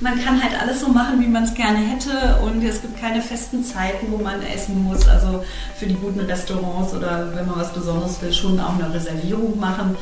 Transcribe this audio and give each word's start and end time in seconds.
man 0.00 0.22
kann 0.22 0.42
halt 0.42 0.60
alles 0.60 0.80
so 0.80 0.88
machen, 0.88 1.20
wie 1.20 1.26
man 1.26 1.44
es 1.44 1.54
gerne 1.54 1.78
hätte 1.78 2.40
und 2.42 2.64
es 2.64 2.80
gibt 2.80 2.98
keine 2.98 3.20
festen 3.20 3.62
Zeiten, 3.62 4.06
wo 4.10 4.16
man 4.16 4.42
essen 4.42 4.82
muss. 4.82 5.06
Also 5.06 5.44
für 5.76 5.86
die 5.86 5.94
guten 5.94 6.20
Restaurants 6.20 6.94
oder 6.94 7.34
wenn 7.34 7.46
man 7.46 7.60
was 7.60 7.72
Besonderes 7.72 8.20
will, 8.22 8.32
schon 8.32 8.58
auch 8.58 8.74
eine 8.74 8.92
Reservierung 8.92 9.58
machen. 9.60 9.96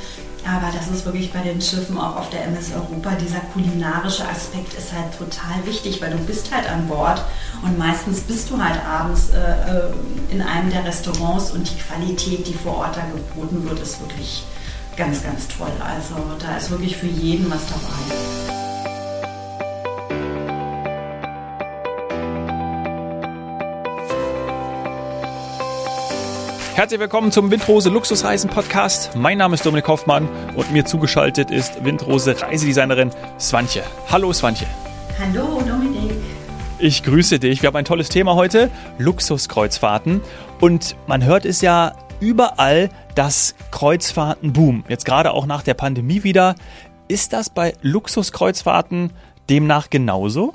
Aber 0.46 0.72
das 0.72 0.88
ist 0.88 1.04
wirklich 1.04 1.32
bei 1.32 1.40
den 1.40 1.60
Schiffen 1.60 1.98
auch 1.98 2.16
auf 2.16 2.30
der 2.30 2.44
MS 2.44 2.70
Europa, 2.72 3.10
dieser 3.16 3.40
kulinarische 3.52 4.26
Aspekt 4.26 4.72
ist 4.74 4.92
halt 4.92 5.18
total 5.18 5.66
wichtig, 5.66 6.00
weil 6.00 6.12
du 6.12 6.18
bist 6.18 6.54
halt 6.54 6.70
an 6.70 6.86
Bord 6.86 7.22
und 7.64 7.76
meistens 7.76 8.20
bist 8.20 8.48
du 8.48 8.62
halt 8.62 8.80
abends 8.86 9.30
äh, 9.30 9.36
äh 9.36 9.90
in 10.30 10.40
einem 10.40 10.70
der 10.70 10.84
Restaurants 10.84 11.50
und 11.50 11.68
die 11.68 11.76
Qualität, 11.76 12.46
die 12.46 12.54
vor 12.54 12.76
Ort 12.76 12.96
da 12.96 13.02
geboten 13.12 13.68
wird, 13.68 13.80
ist 13.80 14.00
wirklich 14.00 14.44
ganz, 14.96 15.22
ganz 15.22 15.48
toll. 15.48 15.72
Also 15.82 16.14
da 16.38 16.56
ist 16.56 16.70
wirklich 16.70 16.96
für 16.96 17.06
jeden 17.06 17.50
was 17.50 17.62
dabei. 17.66 18.57
Herzlich 26.78 27.00
willkommen 27.00 27.32
zum 27.32 27.50
Windrose 27.50 27.90
Luxusreisen 27.90 28.48
Podcast. 28.48 29.16
Mein 29.16 29.38
Name 29.38 29.56
ist 29.56 29.66
Dominik 29.66 29.88
Hoffmann 29.88 30.28
und 30.54 30.70
mir 30.70 30.84
zugeschaltet 30.84 31.50
ist 31.50 31.84
Windrose 31.84 32.40
Reisedesignerin 32.40 33.10
Swantje. 33.40 33.82
Hallo 34.08 34.32
Swantje. 34.32 34.68
Hallo 35.18 35.60
Dominik. 35.66 36.12
Ich 36.78 37.02
grüße 37.02 37.40
dich. 37.40 37.62
Wir 37.62 37.66
haben 37.66 37.76
ein 37.78 37.84
tolles 37.84 38.10
Thema 38.10 38.36
heute, 38.36 38.70
Luxuskreuzfahrten. 38.98 40.20
Und 40.60 40.94
man 41.08 41.24
hört 41.24 41.46
es 41.46 41.62
ja 41.62 41.94
überall, 42.20 42.90
dass 43.16 43.56
Kreuzfahrten 43.72 44.52
boomen. 44.52 44.84
Jetzt 44.88 45.04
gerade 45.04 45.32
auch 45.32 45.46
nach 45.46 45.64
der 45.64 45.74
Pandemie 45.74 46.22
wieder. 46.22 46.54
Ist 47.08 47.32
das 47.32 47.50
bei 47.50 47.72
Luxuskreuzfahrten 47.82 49.12
demnach 49.50 49.90
genauso? 49.90 50.54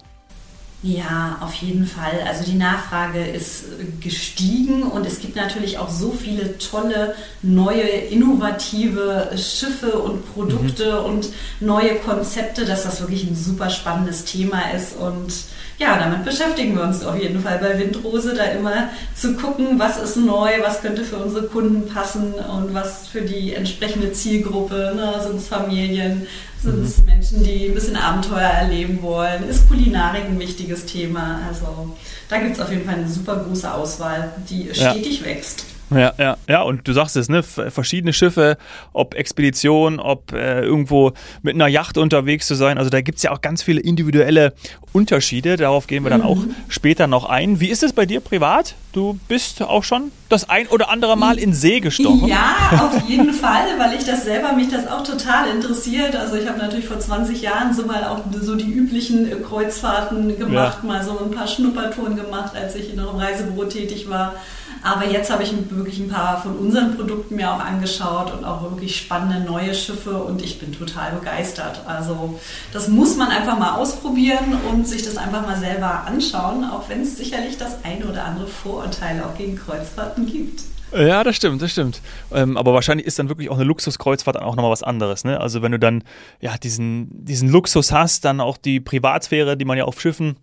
Ja, 0.84 1.38
auf 1.40 1.54
jeden 1.55 1.88
Fall. 1.88 2.26
Also 2.28 2.44
die 2.44 2.58
Nachfrage 2.58 3.26
ist 3.26 3.64
gestiegen 4.02 4.84
und 4.84 5.08
es 5.08 5.22
gibt 5.22 5.38
natürlich 5.38 5.78
auch 5.78 5.89
so 5.89 6.12
viele 6.12 6.58
tolle, 6.58 7.16
neue, 7.42 7.84
innovative 7.84 9.31
Schiffe 9.38 9.98
und 10.00 10.34
Produkte 10.34 11.00
mhm. 11.00 11.06
und 11.06 11.30
neue 11.61 11.95
Konzepte, 11.95 12.66
dass 12.66 12.84
das 12.84 13.00
wirklich 13.00 13.23
ein 13.23 13.36
super 13.36 13.70
spannendes 13.70 14.26
Thema 14.26 14.72
ist 14.76 14.98
und 14.98 15.31
ja, 15.80 15.98
damit 15.98 16.23
beschäftigen 16.23 16.76
wir 16.76 16.84
uns 16.84 17.04
auf 17.04 17.20
jeden 17.20 17.42
Fall 17.42 17.58
bei 17.58 17.80
Windrose, 17.80 18.36
da 18.36 18.44
immer 18.44 18.89
zu 19.16 19.34
gucken, 19.36 19.80
was 19.80 19.98
ist 19.98 20.17
neu, 20.17 20.50
was 20.61 20.81
könnte 20.81 21.04
für 21.04 21.17
unsere 21.17 21.48
Kunden 21.48 21.88
passen 21.92 22.34
und 22.34 22.73
was 22.73 23.08
für 23.08 23.22
die 23.22 23.54
entsprechende 23.54 24.11
Zielgruppe, 24.11 24.94
ne, 24.95 25.16
sind 25.23 25.38
es 25.38 25.48
Familien, 25.48 26.28
sind 26.64 26.83
es. 26.83 27.03
Menschen, 27.06 27.44
die 27.44 27.67
ein 27.67 27.73
bisschen 27.73 27.95
Abenteuer 27.95 28.50
erleben 28.50 29.02
wollen, 29.02 29.47
ist 29.47 29.67
Kulinarik 29.67 30.25
ein 30.25 30.39
wichtiges 30.39 30.86
Thema. 30.86 31.42
Also 31.47 31.95
da 32.30 32.39
gibt 32.39 32.55
es 32.55 32.59
auf 32.59 32.72
jeden 32.72 32.86
Fall 32.86 32.95
eine 32.95 33.08
super 33.08 33.38
große 33.38 33.72
Auswahl, 33.72 34.33
die 34.50 34.70
stetig 34.73 35.20
ja. 35.20 35.25
wächst. 35.25 35.66
Ja, 35.95 36.13
ja, 36.17 36.38
ja, 36.47 36.61
und 36.61 36.88
du 36.88 36.94
sagst 36.94 37.16
es, 37.16 37.30
ne? 37.30 37.44
Verschiedene 37.44 38.13
Schiffe, 38.13 38.58
ob 38.94 39.16
Expedition, 39.16 39.99
ob 39.99 40.33
äh, 40.33 40.61
irgendwo 40.61 41.13
mit 41.41 41.55
einer 41.55 41.67
Yacht 41.67 41.97
unterwegs 41.97 42.47
zu 42.47 42.55
sein. 42.55 42.77
Also 42.77 42.89
da 42.89 43.02
gibt 43.02 43.17
es 43.17 43.23
ja 43.23 43.31
auch 43.31 43.41
ganz 43.41 43.63
viele 43.63 43.81
individuelle 43.81 44.53
Unterschiede. 44.94 45.58
Darauf 45.58 45.88
gehen 45.88 46.03
wir 46.03 46.09
dann 46.09 46.21
mhm. 46.21 46.27
auch 46.27 46.38
später 46.69 47.08
noch 47.08 47.25
ein. 47.25 47.59
Wie 47.59 47.69
ist 47.69 47.83
es 47.83 47.94
bei 47.94 48.05
dir 48.05 48.19
privat? 48.19 48.75
Du 48.94 49.19
bist 49.27 49.61
auch 49.61 49.83
schon 49.83 50.11
das 50.30 50.49
ein 50.49 50.67
oder 50.67 50.89
andere 50.89 51.17
Mal 51.17 51.39
in 51.39 51.53
See 51.53 51.80
gestochen. 51.80 52.27
Ja, 52.27 52.55
auf 52.71 53.09
jeden 53.09 53.33
Fall, 53.33 53.66
weil 53.77 53.97
ich 53.97 54.05
das 54.05 54.23
selber, 54.23 54.53
mich 54.53 54.69
das 54.69 54.88
auch 54.88 55.03
total 55.03 55.49
interessiert. 55.49 56.16
Also 56.16 56.36
ich 56.36 56.47
habe 56.47 56.59
natürlich 56.59 56.86
vor 56.86 56.99
20 56.99 57.41
Jahren 57.41 57.73
so 57.73 57.86
mal 57.86 58.03
auch 58.03 58.19
so 58.39 58.55
die 58.55 58.71
üblichen 58.71 59.30
Kreuzfahrten 59.44 60.38
gemacht, 60.38 60.80
ja. 60.81 60.88
mal 60.88 61.03
so 61.03 61.19
ein 61.19 61.31
paar 61.31 61.47
Schnuppertouren 61.47 62.16
gemacht, 62.16 62.55
als 62.55 62.75
ich 62.75 62.94
noch 62.94 63.14
im 63.14 63.19
Reisebüro 63.19 63.66
tätig 63.66 64.09
war. 64.09 64.36
Aber 64.82 65.08
jetzt 65.08 65.32
habe 65.32 65.44
ich 65.44 65.54
wirklich 65.70 66.00
ein 66.00 66.10
paar 66.10 66.42
von 66.42 66.58
unseren 66.58 66.95
Produkten 66.95 67.36
mir 67.36 67.52
auch 67.52 67.60
angeschaut 67.60 68.34
und 68.34 68.44
auch 68.44 68.64
wirklich 68.64 68.98
spannende 68.98 69.39
neue 69.42 69.73
Schiffe 69.73 70.17
und 70.23 70.42
ich 70.42 70.60
bin 70.60 70.73
total 70.73 71.11
begeistert. 71.14 71.82
Also 71.86 72.39
das 72.72 72.88
muss 72.88 73.16
man 73.16 73.30
einfach 73.30 73.58
mal 73.58 73.76
ausprobieren 73.76 74.58
und 74.72 74.88
sich 74.88 75.04
das 75.04 75.17
einfach 75.17 75.45
mal 75.45 75.58
selber 75.58 76.06
anschauen, 76.06 76.64
auch 76.64 76.89
wenn 76.89 77.02
es 77.02 77.17
sicherlich 77.17 77.58
das 77.58 77.83
eine 77.83 78.06
oder 78.06 78.26
andere 78.26 78.48
Vorurteil 78.48 79.22
auch 79.23 79.38
gegen 79.38 79.56
Kreuzfahrten 79.56 80.26
gibt. 80.26 80.62
Ja, 80.95 81.23
das 81.23 81.36
stimmt, 81.36 81.62
das 81.62 81.72
stimmt. 81.72 82.02
Ähm, 82.32 82.56
aber 82.56 82.73
wahrscheinlich 82.73 83.08
ist 83.08 83.17
dann 83.17 83.28
wirklich 83.28 83.50
auch 83.50 83.56
eine 83.56 83.64
Luxuskreuzfahrt 83.64 84.39
auch 84.39 84.56
nochmal 84.56 84.72
was 84.72 84.83
anderes. 84.83 85.23
Ne? 85.23 85.39
Also 85.39 85.62
wenn 85.62 85.72
du 85.72 85.80
dann 85.80 86.04
ja 86.39 86.56
diesen, 86.58 87.26
diesen 87.26 87.50
Luxus 87.50 87.92
hast, 87.92 88.26
dann 88.26 88.39
auch 88.39 88.58
die 88.58 88.80
Privatsphäre, 88.80 89.58
die 89.58 89.66
man 89.66 89.78
ja 89.78 89.86
auf 89.86 90.00
Schiffen 90.00 90.38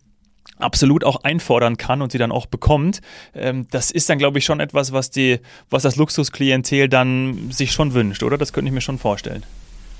absolut 0.62 1.04
auch 1.04 1.24
einfordern 1.24 1.76
kann 1.76 2.02
und 2.02 2.12
sie 2.12 2.18
dann 2.18 2.32
auch 2.32 2.46
bekommt. 2.46 3.00
Ähm, 3.34 3.66
das 3.70 3.90
ist 3.90 4.08
dann, 4.08 4.18
glaube 4.18 4.38
ich, 4.38 4.44
schon 4.44 4.60
etwas, 4.60 4.92
was, 4.92 5.10
die, 5.10 5.40
was 5.70 5.82
das 5.82 5.96
Luxusklientel 5.96 6.88
dann 6.88 7.50
sich 7.50 7.72
schon 7.72 7.94
wünscht, 7.94 8.22
oder? 8.22 8.38
Das 8.38 8.52
könnte 8.52 8.68
ich 8.68 8.74
mir 8.74 8.80
schon 8.80 8.98
vorstellen. 8.98 9.44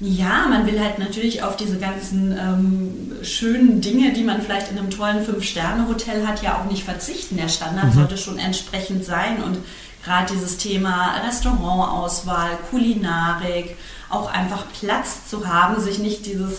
Ja, 0.03 0.47
man 0.49 0.67
will 0.67 0.81
halt 0.81 0.99
natürlich 0.99 1.43
auf 1.43 1.57
diese 1.57 1.79
ganzen 1.79 2.33
ähm, 2.33 3.13
schönen 3.23 3.83
Dinge, 3.83 4.15
die 4.15 4.23
man 4.23 4.41
vielleicht 4.41 4.71
in 4.71 4.79
einem 4.79 4.89
tollen 4.89 5.23
Fünf-Sterne-Hotel 5.23 6.27
hat, 6.27 6.43
ja 6.43 6.59
auch 6.59 6.71
nicht 6.71 6.85
verzichten. 6.85 7.37
Der 7.37 7.49
Standard 7.49 7.87
mhm. 7.87 7.93
sollte 7.93 8.17
schon 8.17 8.39
entsprechend 8.39 9.05
sein 9.05 9.43
und 9.43 9.59
gerade 10.03 10.33
dieses 10.33 10.57
Thema 10.57 11.17
Restaurantauswahl, 11.27 12.59
Kulinarik, 12.71 13.77
auch 14.11 14.31
einfach 14.33 14.65
Platz 14.73 15.29
zu 15.29 15.47
haben, 15.47 15.81
sich 15.81 16.01
nicht 16.01 16.27
dieses, 16.27 16.59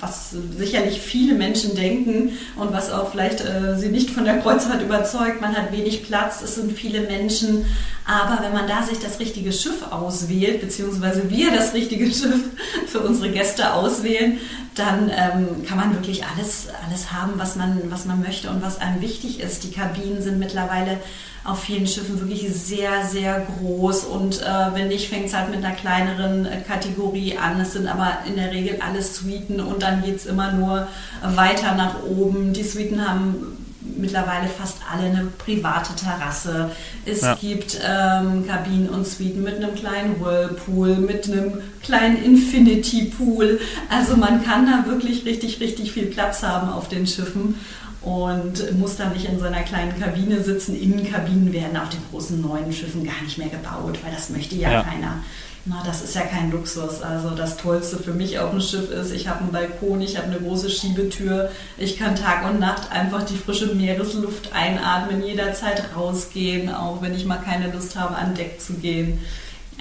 was 0.00 0.32
sicherlich 0.56 1.00
viele 1.00 1.34
Menschen 1.34 1.74
denken 1.74 2.32
und 2.56 2.74
was 2.74 2.92
auch 2.92 3.10
vielleicht 3.10 3.40
äh, 3.40 3.78
sie 3.78 3.88
nicht 3.88 4.10
von 4.10 4.26
der 4.26 4.38
Kreuzfahrt 4.38 4.82
überzeugt, 4.82 5.40
man 5.40 5.56
hat 5.56 5.72
wenig 5.72 6.06
Platz, 6.06 6.42
es 6.42 6.56
sind 6.56 6.72
viele 6.72 7.00
Menschen, 7.00 7.64
aber 8.04 8.42
wenn 8.42 8.52
man 8.52 8.68
da 8.68 8.82
sich 8.82 8.98
das 8.98 9.18
richtige 9.18 9.50
Schiff 9.50 9.90
auswählt, 9.90 10.60
beziehungsweise 10.60 11.30
wir 11.30 11.52
das 11.52 11.72
richtige 11.72 12.04
Schiff 12.12 12.50
für 12.86 13.00
unsere 13.00 13.30
Gäste 13.30 13.72
auswählen, 13.72 14.38
dann 14.74 15.10
ähm, 15.10 15.64
kann 15.66 15.78
man 15.78 15.94
wirklich 15.94 16.24
alles, 16.26 16.66
alles 16.86 17.12
haben, 17.12 17.32
was 17.36 17.56
man, 17.56 17.80
was 17.90 18.04
man 18.04 18.20
möchte 18.20 18.50
und 18.50 18.62
was 18.62 18.80
einem 18.80 19.00
wichtig 19.00 19.40
ist. 19.40 19.64
Die 19.64 19.70
Kabinen 19.70 20.20
sind 20.20 20.38
mittlerweile 20.38 20.98
auf 21.44 21.62
vielen 21.62 21.86
Schiffen 21.86 22.18
wirklich 22.18 22.50
sehr, 22.52 23.04
sehr 23.04 23.46
groß. 23.58 24.04
Und 24.04 24.40
äh, 24.40 24.74
wenn 24.74 24.88
nicht, 24.88 25.08
fängt 25.08 25.26
es 25.26 25.34
halt 25.34 25.50
mit 25.50 25.64
einer 25.64 25.74
kleineren 25.74 26.46
äh, 26.46 26.60
Kategorie 26.74 27.36
an. 27.38 27.60
Es 27.60 27.72
sind 27.72 27.86
aber 27.86 28.18
in 28.26 28.36
der 28.36 28.50
Regel 28.52 28.78
alles 28.80 29.16
Suiten 29.16 29.60
und 29.60 29.82
dann 29.82 30.02
geht 30.02 30.16
es 30.16 30.26
immer 30.26 30.52
nur 30.52 30.88
weiter 31.22 31.74
nach 31.74 32.02
oben. 32.02 32.52
Die 32.52 32.62
Suiten 32.62 33.06
haben 33.06 33.54
mittlerweile 33.96 34.48
fast 34.48 34.78
alle 34.90 35.08
eine 35.08 35.26
private 35.38 35.94
Terrasse. 35.94 36.70
Es 37.04 37.20
ja. 37.20 37.34
gibt 37.34 37.78
ähm, 37.86 38.46
Kabinen 38.46 38.88
und 38.88 39.06
Suiten 39.06 39.42
mit 39.42 39.56
einem 39.56 39.74
kleinen 39.74 40.20
Whirlpool, 40.20 40.96
mit 40.96 41.30
einem 41.30 41.60
kleinen 41.82 42.22
Infinity 42.22 43.12
Pool. 43.16 43.60
Also 43.90 44.16
man 44.16 44.44
kann 44.44 44.66
da 44.66 44.90
wirklich 44.90 45.24
richtig, 45.24 45.60
richtig 45.60 45.92
viel 45.92 46.06
Platz 46.06 46.42
haben 46.42 46.70
auf 46.70 46.88
den 46.88 47.06
Schiffen 47.06 47.56
und 48.02 48.78
muss 48.78 48.96
dann 48.96 49.12
nicht 49.12 49.26
in 49.26 49.38
so 49.38 49.46
einer 49.46 49.62
kleinen 49.62 49.98
Kabine 49.98 50.42
sitzen. 50.42 50.80
Innenkabinen 50.80 51.52
werden 51.52 51.76
auf 51.76 51.88
den 51.88 52.00
großen 52.10 52.40
neuen 52.40 52.72
Schiffen 52.72 53.04
gar 53.04 53.22
nicht 53.22 53.38
mehr 53.38 53.48
gebaut, 53.48 53.98
weil 54.02 54.12
das 54.12 54.30
möchte 54.30 54.56
ja, 54.56 54.70
ja. 54.72 54.82
keiner. 54.82 55.22
Na, 55.66 55.82
das 55.86 56.02
ist 56.02 56.14
ja 56.14 56.22
kein 56.22 56.50
Luxus. 56.50 57.00
Also 57.00 57.30
das 57.30 57.56
Tollste 57.56 57.96
für 57.96 58.12
mich 58.12 58.38
auf 58.38 58.50
dem 58.50 58.60
Schiff 58.60 58.90
ist, 58.90 59.12
ich 59.12 59.28
habe 59.28 59.40
einen 59.40 59.52
Balkon, 59.52 60.02
ich 60.02 60.18
habe 60.18 60.26
eine 60.26 60.38
große 60.38 60.68
Schiebetür, 60.68 61.50
ich 61.78 61.98
kann 61.98 62.16
Tag 62.16 62.44
und 62.46 62.60
Nacht 62.60 62.92
einfach 62.92 63.22
die 63.22 63.36
frische 63.36 63.74
Meeresluft 63.74 64.52
einatmen, 64.52 65.24
jederzeit 65.24 65.82
rausgehen, 65.96 66.72
auch 66.74 67.00
wenn 67.00 67.14
ich 67.14 67.24
mal 67.24 67.38
keine 67.38 67.72
Lust 67.72 67.96
habe, 67.96 68.14
an 68.14 68.34
Deck 68.34 68.60
zu 68.60 68.74
gehen. 68.74 69.20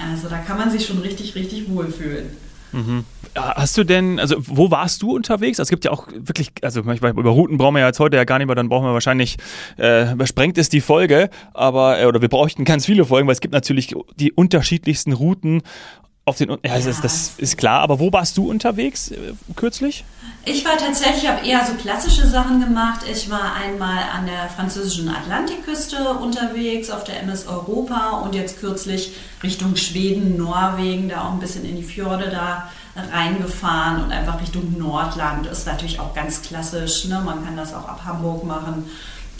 Also 0.02 0.30
da 0.30 0.38
kann 0.38 0.58
man 0.58 0.72
sich 0.72 0.86
schon 0.86 1.00
richtig, 1.00 1.36
richtig 1.36 1.70
wohlfühlen. 1.70 2.30
Mhm. 2.74 3.06
Hast 3.36 3.78
du 3.78 3.84
denn, 3.84 4.20
also 4.20 4.36
wo 4.40 4.70
warst 4.70 5.02
du 5.02 5.16
unterwegs? 5.16 5.60
Also, 5.60 5.68
es 5.68 5.70
gibt 5.70 5.86
ja 5.86 5.92
auch 5.92 6.08
wirklich, 6.14 6.52
also 6.62 6.84
manchmal 6.84 7.12
über 7.12 7.30
Routen 7.32 7.58
brauchen 7.58 7.76
wir 7.76 7.80
ja 7.80 7.88
jetzt 7.88 8.00
heute 8.00 8.18
ja 8.18 8.26
gar 8.26 8.38
nicht 8.38 8.48
mehr, 8.48 8.56
dann 8.56 8.70
brauchen 8.70 8.86
wir 8.86 8.94
wahrscheinlich, 8.94 9.38
äh, 9.80 10.12
übersprengt 10.12 10.58
es 10.58 10.70
die 10.70 10.82
Folge, 10.82 11.30
aber, 11.54 12.00
äh, 12.00 12.06
oder 12.06 12.22
wir 12.22 12.30
bräuchten 12.30 12.64
ganz 12.66 12.86
viele 12.86 13.06
Folgen, 13.06 13.28
weil 13.28 13.34
es 13.34 13.42
gibt 13.42 13.54
natürlich 13.54 13.96
die 14.18 14.32
unterschiedlichsten 14.32 15.14
Routen 15.14 15.64
auf 16.26 16.38
den, 16.38 16.50
ja, 16.50 16.58
ja. 16.64 16.80
Das, 16.80 17.02
das, 17.02 17.34
ist 17.38 17.58
klar, 17.58 17.82
aber 17.82 18.00
wo 18.00 18.12
warst 18.14 18.38
du 18.38 18.50
unterwegs 18.50 19.12
äh, 19.12 19.34
kürzlich? 19.56 20.06
Ich 20.46 20.66
war 20.66 20.78
tatsächlich, 20.78 21.24
ich 21.24 21.30
habe 21.30 21.48
eher 21.48 21.66
so 21.66 21.74
klassische 21.76 22.28
Sachen 22.28 22.60
gemacht. 22.60 23.02
Ich 23.10 23.30
war 23.30 23.54
einmal 23.56 24.00
an 24.14 24.26
der 24.26 24.50
französischen 24.50 25.08
Atlantikküste 25.08 26.16
unterwegs, 26.16 26.90
auf 26.90 27.06
der 27.06 27.22
MS 27.22 27.48
Europa 27.48 28.18
und 28.18 28.36
jetzt 28.36 28.60
kürzlich 28.60 29.16
Richtung 29.42 29.78
Schweden, 29.78 30.36
Norwegen, 30.36 31.08
da 31.08 31.22
auch 31.22 31.32
ein 31.32 31.40
bisschen 31.40 31.64
in 31.64 31.78
die 31.78 31.84
Fjorde 31.84 32.30
da 32.30 32.70
reingefahren 33.14 34.04
und 34.04 34.12
einfach 34.12 34.42
Richtung 34.42 34.78
Nordland. 34.78 35.48
Ist 35.48 35.66
natürlich 35.66 36.02
auch 36.02 36.14
ganz 36.14 36.42
klassisch. 36.42 37.06
Ne? 37.06 37.22
Man 37.24 37.46
kann 37.46 37.56
das 37.56 37.74
auch 37.74 37.88
ab 37.88 38.02
Hamburg 38.06 38.44
machen 38.44 38.90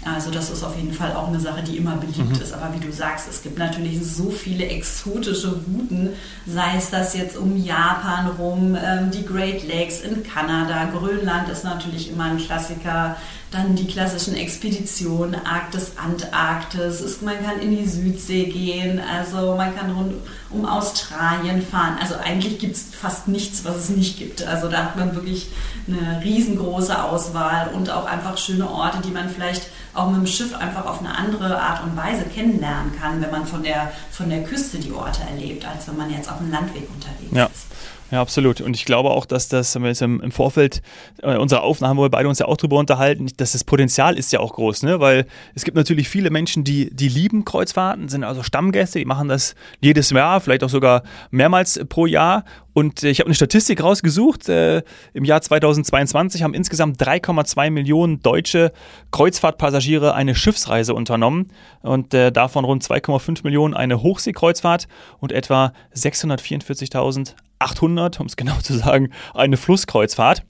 Also 0.06 0.32
das 0.32 0.50
ist 0.50 0.64
auf 0.64 0.76
jeden 0.76 0.94
Fall 0.94 1.14
auch 1.14 1.28
eine 1.28 1.40
Sache, 1.40 1.64
die 1.64 1.78
immer 1.78 1.96
beliebt 1.96 2.36
mhm. 2.36 2.42
ist. 2.42 2.54
Aber 2.54 2.74
wie 2.74 2.86
du 2.86 2.92
sagst, 2.92 3.28
es 3.30 3.42
gibt 3.42 3.58
natürlich 3.58 4.00
so 4.06 4.30
viele 4.30 4.66
exotische 4.66 5.50
Routen, 5.50 6.10
sei 6.46 6.78
es 6.78 6.90
das 6.90 7.16
jetzt 7.16 7.38
um 7.38 7.56
Japan 7.58 8.28
rum, 8.38 8.78
ähm, 8.82 9.12
die 9.12 9.26
Great 9.26 9.68
Lakes 9.68 10.02
in 10.02 10.24
Kanada, 10.24 10.86
Grönland 10.86 11.50
ist 11.50 11.64
natürlich 11.64 12.12
immer 12.12 12.26
ein 12.26 12.38
Klassiker, 12.38 13.16
dann 13.54 13.76
die 13.76 13.86
klassischen 13.86 14.36
Expeditionen, 14.36 15.36
Arktis, 15.46 15.92
Antarktis, 15.96 17.02
ist, 17.02 17.22
man 17.22 17.36
kann 17.44 17.60
in 17.60 17.78
die 17.78 17.86
Südsee 17.86 18.46
gehen, 18.46 19.00
also 19.00 19.56
man 19.56 19.76
kann 19.76 19.92
rund 19.92 20.16
um 20.50 20.66
Australien 20.66 21.62
fahren. 21.62 21.98
Also 22.02 22.16
eigentlich 22.16 22.58
gibt 22.58 22.76
es 22.76 22.88
fast 23.00 23.28
nichts, 23.28 23.64
was 23.64 23.76
es 23.76 23.90
nicht 23.90 24.18
gibt. 24.18 24.46
Also 24.46 24.70
da 24.70 24.86
hat 24.86 24.96
man 24.96 25.14
wirklich 25.14 25.48
eine 25.88 26.24
riesengroße 26.24 27.04
Auswahl 27.04 27.70
und 27.74 27.92
auch 27.92 28.06
einfach 28.06 28.38
schöne 28.38 28.70
Orte, 28.70 29.00
die 29.06 29.12
man 29.12 29.30
vielleicht 29.30 29.68
auch 29.94 30.10
mit 30.10 30.22
dem 30.22 30.28
Schiff 30.28 30.56
einfach 30.56 30.86
auf 30.86 31.00
eine 31.00 31.16
andere 31.16 31.60
Art 31.60 31.84
und 31.84 31.96
Weise 31.96 32.24
kennenlernen 32.26 32.98
kann, 33.00 33.22
wenn 33.22 33.32
man 33.32 33.46
von 33.46 33.64
der, 33.64 33.92
von 34.12 34.30
der 34.30 34.44
Küste 34.44 34.80
die 34.80 34.92
Orte 34.92 35.22
erlebt, 35.30 35.66
als 35.66 35.88
wenn 35.88 35.98
man 35.98 36.12
jetzt 36.12 36.30
auf 36.32 36.38
dem 36.38 36.52
Landweg 36.52 36.88
unterwegs 36.94 37.32
ja. 37.32 37.46
ist. 37.46 37.68
Ja, 38.14 38.22
absolut. 38.22 38.62
Und 38.62 38.76
ich 38.76 38.86
glaube 38.86 39.10
auch, 39.10 39.26
dass 39.26 39.50
das, 39.50 39.74
wenn 39.74 39.82
wir 39.82 39.90
jetzt 39.90 40.04
im 40.04 40.32
Vorfeld 40.32 40.84
äh, 41.24 41.36
unserer 41.36 41.64
Aufnahme, 41.64 41.98
wo 41.98 42.04
wir 42.04 42.12
beide 42.12 42.30
uns 42.30 42.38
ja 42.38 42.46
auch 42.46 42.58
drüber 42.58 42.78
unterhalten, 42.78 43.28
dass 43.38 43.54
das 43.54 43.64
Potenzial 43.64 44.20
ist 44.20 44.32
ja 44.32 44.40
auch 44.40 44.54
groß, 44.54 44.84
ne? 44.84 45.00
Weil 45.00 45.26
es 45.56 45.64
gibt 45.64 45.76
natürlich 45.76 46.10
viele 46.10 46.30
Menschen, 46.30 46.64
die, 46.64 46.96
die 46.96 47.10
lieben 47.10 47.44
Kreuzfahrten, 47.44 48.10
sind 48.10 48.24
also 48.24 48.44
Stammgäste, 48.44 49.00
die 49.00 49.06
machen 49.06 49.30
das 49.30 49.56
jedes 49.82 50.12
Jahr, 50.12 50.42
vielleicht 50.42 50.64
auch 50.64 50.70
sogar 50.70 51.02
mehrmals 51.32 51.80
pro 51.90 52.06
Jahr. 52.06 52.46
Und 52.74 53.02
äh, 53.02 53.10
ich 53.10 53.20
habe 53.20 53.30
eine 53.30 53.34
Statistik 53.34 53.82
rausgesucht. 53.82 54.48
Äh, 54.48 54.84
Im 55.16 55.26
Jahr 55.26 55.42
2022 55.42 56.44
haben 56.44 56.54
insgesamt 56.54 57.02
3,2 57.02 57.72
Millionen 57.72 58.20
deutsche 58.22 58.74
Kreuzfahrtpassagiere 59.10 60.14
eine 60.14 60.36
Schiffsreise 60.36 60.94
unternommen 60.94 61.48
und 61.82 62.14
davon 62.14 62.64
rund 62.64 62.84
2,5 62.84 63.40
Millionen 63.44 63.74
eine 63.74 64.04
Hochseekreuzfahrt 64.04 64.88
und 65.20 65.32
etwa 65.32 65.74
644.000 65.96 67.34
800, 67.64 68.20
um 68.20 68.28
es 68.28 68.36
genau 68.38 68.58
zu 68.62 68.74
sagen, 68.74 69.10
eine 69.34 69.58
Flusskreuzfahrt. 69.58 70.44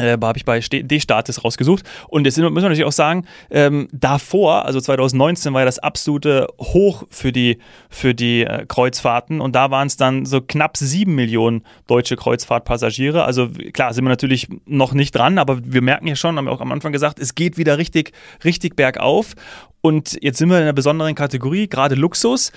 Äh, 0.00 0.18
habe 0.22 0.38
ich 0.38 0.44
bei 0.44 0.60
D-Status 0.60 1.44
rausgesucht. 1.44 1.84
Und 2.08 2.24
jetzt 2.24 2.38
müssen 2.38 2.54
wir 2.54 2.62
natürlich 2.62 2.84
auch 2.84 2.92
sagen, 2.92 3.26
ähm, 3.50 3.88
davor, 3.92 4.64
also 4.64 4.80
2019, 4.80 5.52
war 5.52 5.60
ja 5.60 5.66
das 5.66 5.78
absolute 5.78 6.46
Hoch 6.58 7.04
für 7.10 7.32
die, 7.32 7.58
für 7.90 8.14
die 8.14 8.42
äh, 8.42 8.64
Kreuzfahrten. 8.66 9.40
Und 9.40 9.54
da 9.54 9.70
waren 9.70 9.88
es 9.88 9.96
dann 9.96 10.24
so 10.24 10.40
knapp 10.40 10.76
sieben 10.76 11.14
Millionen 11.14 11.64
deutsche 11.86 12.16
Kreuzfahrtpassagiere. 12.16 13.24
Also 13.24 13.48
klar, 13.72 13.92
sind 13.92 14.04
wir 14.04 14.08
natürlich 14.08 14.48
noch 14.64 14.94
nicht 14.94 15.14
dran, 15.14 15.38
aber 15.38 15.58
wir 15.62 15.82
merken 15.82 16.06
ja 16.06 16.16
schon, 16.16 16.36
haben 16.36 16.46
wir 16.46 16.52
auch 16.52 16.62
am 16.62 16.72
Anfang 16.72 16.92
gesagt, 16.92 17.18
es 17.18 17.34
geht 17.34 17.58
wieder 17.58 17.76
richtig, 17.76 18.12
richtig 18.42 18.76
bergauf. 18.76 19.34
Und 19.82 20.18
jetzt 20.22 20.38
sind 20.38 20.50
wir 20.50 20.56
in 20.56 20.62
einer 20.62 20.72
besonderen 20.72 21.14
Kategorie, 21.14 21.66
gerade 21.66 21.94
Luxus. 21.94 22.52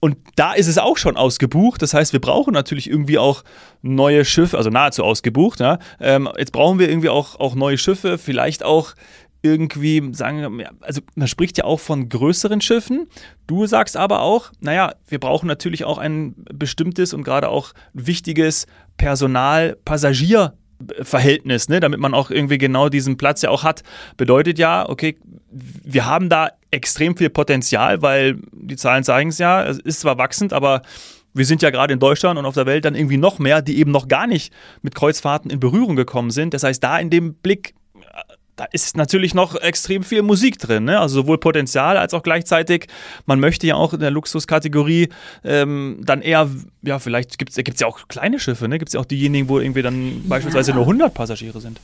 Und 0.00 0.16
da 0.36 0.52
ist 0.52 0.68
es 0.68 0.78
auch 0.78 0.96
schon 0.96 1.16
ausgebucht. 1.16 1.82
Das 1.82 1.92
heißt, 1.92 2.12
wir 2.12 2.20
brauchen 2.20 2.54
natürlich 2.54 2.88
irgendwie 2.88 3.18
auch 3.18 3.42
neue 3.82 4.24
Schiffe, 4.24 4.56
also 4.56 4.70
nahezu 4.70 5.02
ausgebucht. 5.02 5.60
Ja. 5.60 5.78
Ähm, 6.00 6.28
jetzt 6.38 6.52
brauchen 6.52 6.78
wir 6.78 6.88
irgendwie 6.88 7.08
auch, 7.08 7.40
auch 7.40 7.54
neue 7.54 7.78
Schiffe, 7.78 8.18
vielleicht 8.18 8.64
auch 8.64 8.94
irgendwie 9.42 10.10
sagen, 10.12 10.64
also 10.80 11.00
man 11.14 11.28
spricht 11.28 11.58
ja 11.58 11.64
auch 11.64 11.80
von 11.80 12.08
größeren 12.08 12.60
Schiffen. 12.60 13.08
Du 13.46 13.66
sagst 13.66 13.96
aber 13.96 14.22
auch, 14.22 14.50
naja, 14.60 14.94
wir 15.06 15.20
brauchen 15.20 15.46
natürlich 15.46 15.84
auch 15.84 15.98
ein 15.98 16.34
bestimmtes 16.52 17.14
und 17.14 17.22
gerade 17.22 17.48
auch 17.48 17.72
wichtiges 17.92 18.66
Personal-Passagier- 18.96 20.52
Verhältnis, 21.02 21.68
ne, 21.68 21.80
damit 21.80 21.98
man 21.98 22.14
auch 22.14 22.30
irgendwie 22.30 22.56
genau 22.56 22.88
diesen 22.88 23.16
Platz 23.16 23.42
ja 23.42 23.50
auch 23.50 23.64
hat, 23.64 23.82
bedeutet 24.16 24.60
ja, 24.60 24.88
okay, 24.88 25.18
wir 25.50 26.06
haben 26.06 26.28
da 26.28 26.50
extrem 26.70 27.16
viel 27.16 27.30
Potenzial, 27.30 28.02
weil 28.02 28.38
die 28.52 28.76
Zahlen 28.76 29.04
zeigen 29.04 29.30
es 29.30 29.38
ja, 29.38 29.64
es 29.64 29.78
ist 29.78 30.00
zwar 30.00 30.18
wachsend, 30.18 30.52
aber 30.52 30.82
wir 31.34 31.44
sind 31.44 31.62
ja 31.62 31.70
gerade 31.70 31.94
in 31.94 32.00
Deutschland 32.00 32.38
und 32.38 32.46
auf 32.46 32.54
der 32.54 32.66
Welt 32.66 32.84
dann 32.84 32.94
irgendwie 32.94 33.16
noch 33.16 33.38
mehr, 33.38 33.62
die 33.62 33.78
eben 33.78 33.90
noch 33.90 34.08
gar 34.08 34.26
nicht 34.26 34.52
mit 34.82 34.94
Kreuzfahrten 34.94 35.50
in 35.50 35.60
Berührung 35.60 35.96
gekommen 35.96 36.30
sind. 36.30 36.54
Das 36.54 36.62
heißt, 36.64 36.82
da 36.82 36.98
in 36.98 37.10
dem 37.10 37.34
Blick, 37.34 37.74
da 38.56 38.64
ist 38.72 38.96
natürlich 38.96 39.34
noch 39.34 39.54
extrem 39.54 40.02
viel 40.02 40.22
Musik 40.22 40.58
drin. 40.58 40.84
Ne? 40.84 40.98
Also 40.98 41.22
sowohl 41.22 41.38
Potenzial 41.38 41.96
als 41.96 42.12
auch 42.12 42.22
gleichzeitig, 42.22 42.88
man 43.24 43.40
möchte 43.40 43.66
ja 43.66 43.76
auch 43.76 43.94
in 43.94 44.00
der 44.00 44.10
Luxuskategorie 44.10 45.10
ähm, 45.44 46.00
dann 46.02 46.22
eher, 46.22 46.50
ja, 46.82 46.98
vielleicht 46.98 47.38
gibt 47.38 47.56
es 47.56 47.80
ja 47.80 47.86
auch 47.86 48.08
kleine 48.08 48.40
Schiffe, 48.40 48.68
ne? 48.68 48.78
gibt 48.78 48.88
es 48.88 48.94
ja 48.94 49.00
auch 49.00 49.06
diejenigen, 49.06 49.48
wo 49.48 49.60
irgendwie 49.60 49.82
dann 49.82 50.24
beispielsweise 50.28 50.72
nur 50.72 50.82
100 50.82 51.14
Passagiere 51.14 51.60
sind. 51.60 51.80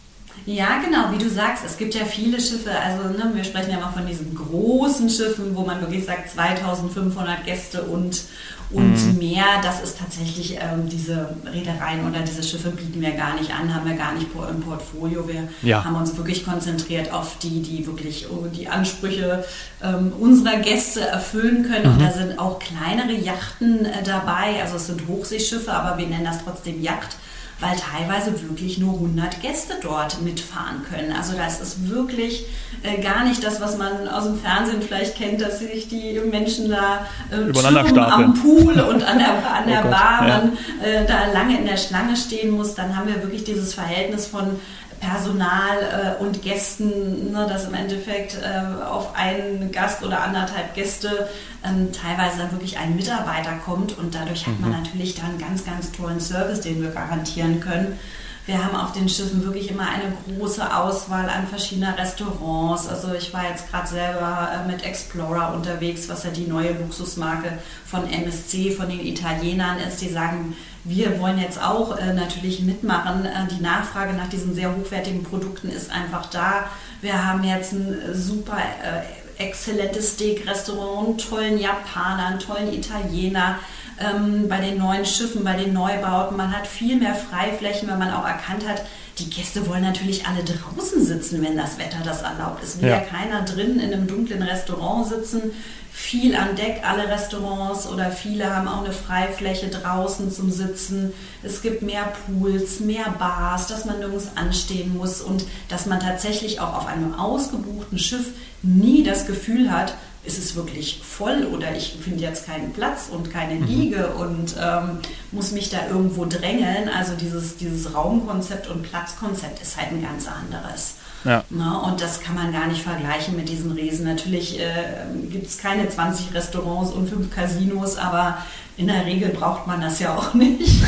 Ja, 0.46 0.78
genau, 0.84 1.10
wie 1.10 1.22
du 1.22 1.30
sagst, 1.30 1.64
es 1.64 1.78
gibt 1.78 1.94
ja 1.94 2.04
viele 2.04 2.38
Schiffe, 2.38 2.70
also 2.70 3.08
ne, 3.08 3.30
wir 3.32 3.44
sprechen 3.44 3.70
ja 3.70 3.80
mal 3.80 3.92
von 3.92 4.06
diesen 4.06 4.34
großen 4.34 5.08
Schiffen, 5.08 5.56
wo 5.56 5.62
man 5.62 5.80
wirklich 5.80 6.04
sagt 6.04 6.28
2500 6.28 7.46
Gäste 7.46 7.82
und, 7.82 8.24
und 8.70 8.94
mhm. 8.94 9.18
mehr. 9.18 9.44
Das 9.62 9.82
ist 9.82 9.98
tatsächlich 9.98 10.56
ähm, 10.56 10.86
diese 10.90 11.34
Reedereien 11.46 12.06
oder 12.06 12.20
diese 12.20 12.42
Schiffe 12.42 12.70
bieten 12.70 13.00
wir 13.00 13.12
gar 13.12 13.40
nicht 13.40 13.54
an, 13.54 13.74
haben 13.74 13.88
wir 13.88 13.96
gar 13.96 14.12
nicht 14.12 14.26
im 14.50 14.60
Portfolio. 14.60 15.26
Wir 15.26 15.48
ja. 15.62 15.82
haben 15.82 15.96
uns 15.96 16.14
wirklich 16.14 16.44
konzentriert 16.44 17.10
auf 17.10 17.38
die, 17.38 17.62
die 17.62 17.86
wirklich 17.86 18.26
oh, 18.30 18.46
die 18.46 18.68
Ansprüche 18.68 19.46
ähm, 19.82 20.12
unserer 20.20 20.58
Gäste 20.58 21.00
erfüllen 21.00 21.62
können. 21.62 21.86
Mhm. 21.86 21.92
Und 21.92 22.02
da 22.02 22.12
sind 22.12 22.38
auch 22.38 22.58
kleinere 22.58 23.14
Yachten 23.14 23.86
äh, 23.86 24.02
dabei, 24.04 24.60
also 24.60 24.76
es 24.76 24.88
sind 24.88 25.08
Hochseeschiffe, 25.08 25.72
aber 25.72 25.96
wir 25.96 26.06
nennen 26.06 26.26
das 26.26 26.44
trotzdem 26.44 26.82
Yacht 26.82 27.16
weil 27.64 27.76
teilweise 27.76 28.32
wirklich 28.48 28.78
nur 28.78 28.94
100 28.94 29.40
Gäste 29.40 29.74
dort 29.80 30.20
mitfahren 30.20 30.82
können. 30.82 31.12
Also 31.16 31.32
das 31.34 31.60
ist 31.60 31.88
wirklich 31.88 32.44
äh, 32.82 33.00
gar 33.00 33.24
nicht 33.24 33.42
das, 33.42 33.60
was 33.60 33.78
man 33.78 34.06
aus 34.06 34.24
dem 34.24 34.38
Fernsehen 34.38 34.82
vielleicht 34.82 35.16
kennt, 35.16 35.40
dass 35.40 35.60
sich 35.60 35.88
die 35.88 36.20
Menschen 36.30 36.68
da 36.68 37.06
äh, 37.30 37.98
am 37.98 38.34
Pool 38.34 38.78
und 38.80 39.02
an 39.02 39.18
der, 39.18 39.28
an 39.56 39.66
der 39.66 39.86
oh 39.86 39.90
Bar 39.90 40.28
ja. 40.28 40.38
man 40.38 40.58
äh, 40.82 41.06
da 41.06 41.32
lange 41.32 41.58
in 41.58 41.64
der 41.64 41.78
Schlange 41.78 42.16
stehen 42.16 42.50
muss. 42.50 42.74
Dann 42.74 42.96
haben 42.96 43.08
wir 43.08 43.22
wirklich 43.22 43.44
dieses 43.44 43.72
Verhältnis 43.72 44.26
von 44.26 44.60
Personal 45.04 46.16
äh, 46.18 46.22
und 46.22 46.42
Gästen, 46.42 47.30
ne, 47.32 47.46
dass 47.48 47.66
im 47.66 47.74
Endeffekt 47.74 48.36
äh, 48.36 48.82
auf 48.84 49.14
einen 49.14 49.70
Gast 49.70 50.02
oder 50.02 50.22
anderthalb 50.22 50.74
Gäste 50.74 51.28
ähm, 51.64 51.90
teilweise 51.92 52.38
dann 52.38 52.52
wirklich 52.52 52.78
ein 52.78 52.96
Mitarbeiter 52.96 53.52
kommt 53.64 53.98
und 53.98 54.14
dadurch 54.14 54.46
hat 54.46 54.58
man 54.60 54.70
mhm. 54.70 54.82
natürlich 54.82 55.14
dann 55.14 55.30
einen 55.30 55.38
ganz, 55.38 55.64
ganz 55.64 55.92
tollen 55.92 56.20
Service, 56.20 56.60
den 56.60 56.82
wir 56.82 56.90
garantieren 56.90 57.60
können. 57.60 57.98
Wir 58.46 58.62
haben 58.62 58.76
auf 58.76 58.92
den 58.92 59.08
Schiffen 59.08 59.42
wirklich 59.44 59.70
immer 59.70 59.88
eine 59.88 60.38
große 60.38 60.76
Auswahl 60.76 61.30
an 61.30 61.46
verschiedener 61.46 61.96
Restaurants. 61.96 62.86
Also 62.88 63.14
ich 63.14 63.32
war 63.32 63.48
jetzt 63.48 63.70
gerade 63.70 63.88
selber 63.88 64.48
äh, 64.52 64.70
mit 64.70 64.84
Explorer 64.84 65.54
unterwegs, 65.54 66.08
was 66.08 66.24
ja 66.24 66.30
die 66.30 66.46
neue 66.46 66.72
Luxusmarke 66.72 67.58
von 67.86 68.10
MSC, 68.10 68.70
von 68.72 68.88
den 68.88 69.00
Italienern 69.00 69.78
ist. 69.78 70.02
Die 70.02 70.10
sagen, 70.10 70.56
wir 70.84 71.18
wollen 71.18 71.38
jetzt 71.38 71.62
auch 71.62 71.96
äh, 71.96 72.12
natürlich 72.12 72.60
mitmachen. 72.60 73.24
Äh, 73.24 73.48
die 73.50 73.62
Nachfrage 73.62 74.12
nach 74.12 74.28
diesen 74.28 74.54
sehr 74.54 74.74
hochwertigen 74.74 75.22
Produkten 75.22 75.70
ist 75.70 75.90
einfach 75.90 76.26
da. 76.26 76.68
Wir 77.00 77.26
haben 77.26 77.42
jetzt 77.42 77.72
ein 77.72 77.96
super 78.12 78.58
äh, 78.58 79.42
exzellentes 79.42 80.12
Steak-Restaurant, 80.12 81.08
einen 81.08 81.18
tollen 81.18 81.58
Japaner, 81.58 82.26
einen 82.26 82.38
tollen 82.38 82.72
Italiener. 82.72 83.58
Ähm, 83.98 84.48
bei 84.48 84.58
den 84.58 84.78
neuen 84.78 85.06
Schiffen, 85.06 85.44
bei 85.44 85.54
den 85.54 85.72
Neubauten. 85.72 86.36
Man 86.36 86.54
hat 86.54 86.66
viel 86.66 86.96
mehr 86.96 87.14
Freiflächen, 87.14 87.88
wenn 87.88 87.98
man 87.98 88.12
auch 88.12 88.26
erkannt 88.26 88.68
hat, 88.68 88.82
die 89.18 89.30
Gäste 89.30 89.66
wollen 89.68 89.82
natürlich 89.82 90.26
alle 90.26 90.42
draußen 90.42 91.04
sitzen, 91.04 91.42
wenn 91.42 91.56
das 91.56 91.78
Wetter 91.78 91.98
das 92.04 92.22
erlaubt. 92.22 92.62
Es 92.62 92.80
will 92.80 92.88
ja, 92.88 92.96
ja 92.96 93.00
keiner 93.02 93.42
drin 93.42 93.78
in 93.78 93.92
einem 93.92 94.06
dunklen 94.06 94.42
Restaurant 94.42 95.08
sitzen 95.08 95.52
viel 95.96 96.34
an 96.34 96.56
Deck, 96.56 96.82
alle 96.82 97.08
Restaurants 97.08 97.86
oder 97.86 98.10
viele 98.10 98.52
haben 98.52 98.66
auch 98.66 98.82
eine 98.82 98.92
Freifläche 98.92 99.68
draußen 99.68 100.32
zum 100.32 100.50
Sitzen. 100.50 101.12
Es 101.44 101.62
gibt 101.62 101.82
mehr 101.82 102.12
Pools, 102.26 102.80
mehr 102.80 103.14
Bars, 103.16 103.68
dass 103.68 103.84
man 103.84 104.00
nirgends 104.00 104.30
anstehen 104.34 104.96
muss 104.96 105.20
und 105.20 105.44
dass 105.68 105.86
man 105.86 106.00
tatsächlich 106.00 106.58
auch 106.58 106.74
auf 106.74 106.86
einem 106.88 107.14
ausgebuchten 107.14 108.00
Schiff 108.00 108.32
nie 108.62 109.04
das 109.04 109.28
Gefühl 109.28 109.70
hat, 109.70 109.94
ist 110.24 110.38
es 110.38 110.56
wirklich 110.56 111.00
voll 111.02 111.46
oder 111.52 111.74
ich 111.76 111.96
finde 112.02 112.20
jetzt 112.20 112.46
keinen 112.46 112.72
Platz 112.72 113.08
und 113.10 113.30
keine 113.30 113.54
mhm. 113.54 113.66
Liege 113.66 114.08
und 114.14 114.56
ähm, 114.60 114.98
muss 115.32 115.52
mich 115.52 115.70
da 115.70 115.86
irgendwo 115.88 116.24
drängeln. 116.24 116.88
Also 116.88 117.14
dieses, 117.14 117.56
dieses 117.56 117.94
Raumkonzept 117.94 118.68
und 118.68 118.82
Platzkonzept 118.82 119.60
ist 119.60 119.76
halt 119.76 119.92
ein 119.92 120.02
ganz 120.02 120.26
anderes. 120.26 120.94
Ja. 121.24 121.42
Na, 121.48 121.78
und 121.78 122.00
das 122.02 122.20
kann 122.20 122.34
man 122.34 122.52
gar 122.52 122.66
nicht 122.66 122.82
vergleichen 122.82 123.34
mit 123.36 123.48
diesen 123.48 123.72
Riesen. 123.72 124.04
Natürlich 124.06 124.60
äh, 124.60 125.06
gibt 125.30 125.46
es 125.46 125.58
keine 125.58 125.88
20 125.88 126.34
Restaurants 126.34 126.92
und 126.92 127.08
fünf 127.08 127.34
Casinos, 127.34 127.96
aber 127.96 128.38
in 128.76 128.88
der 128.88 129.06
Regel 129.06 129.28
braucht 129.30 129.66
man 129.66 129.80
das 129.80 130.00
ja 130.00 130.16
auch 130.16 130.34
nicht. 130.34 130.82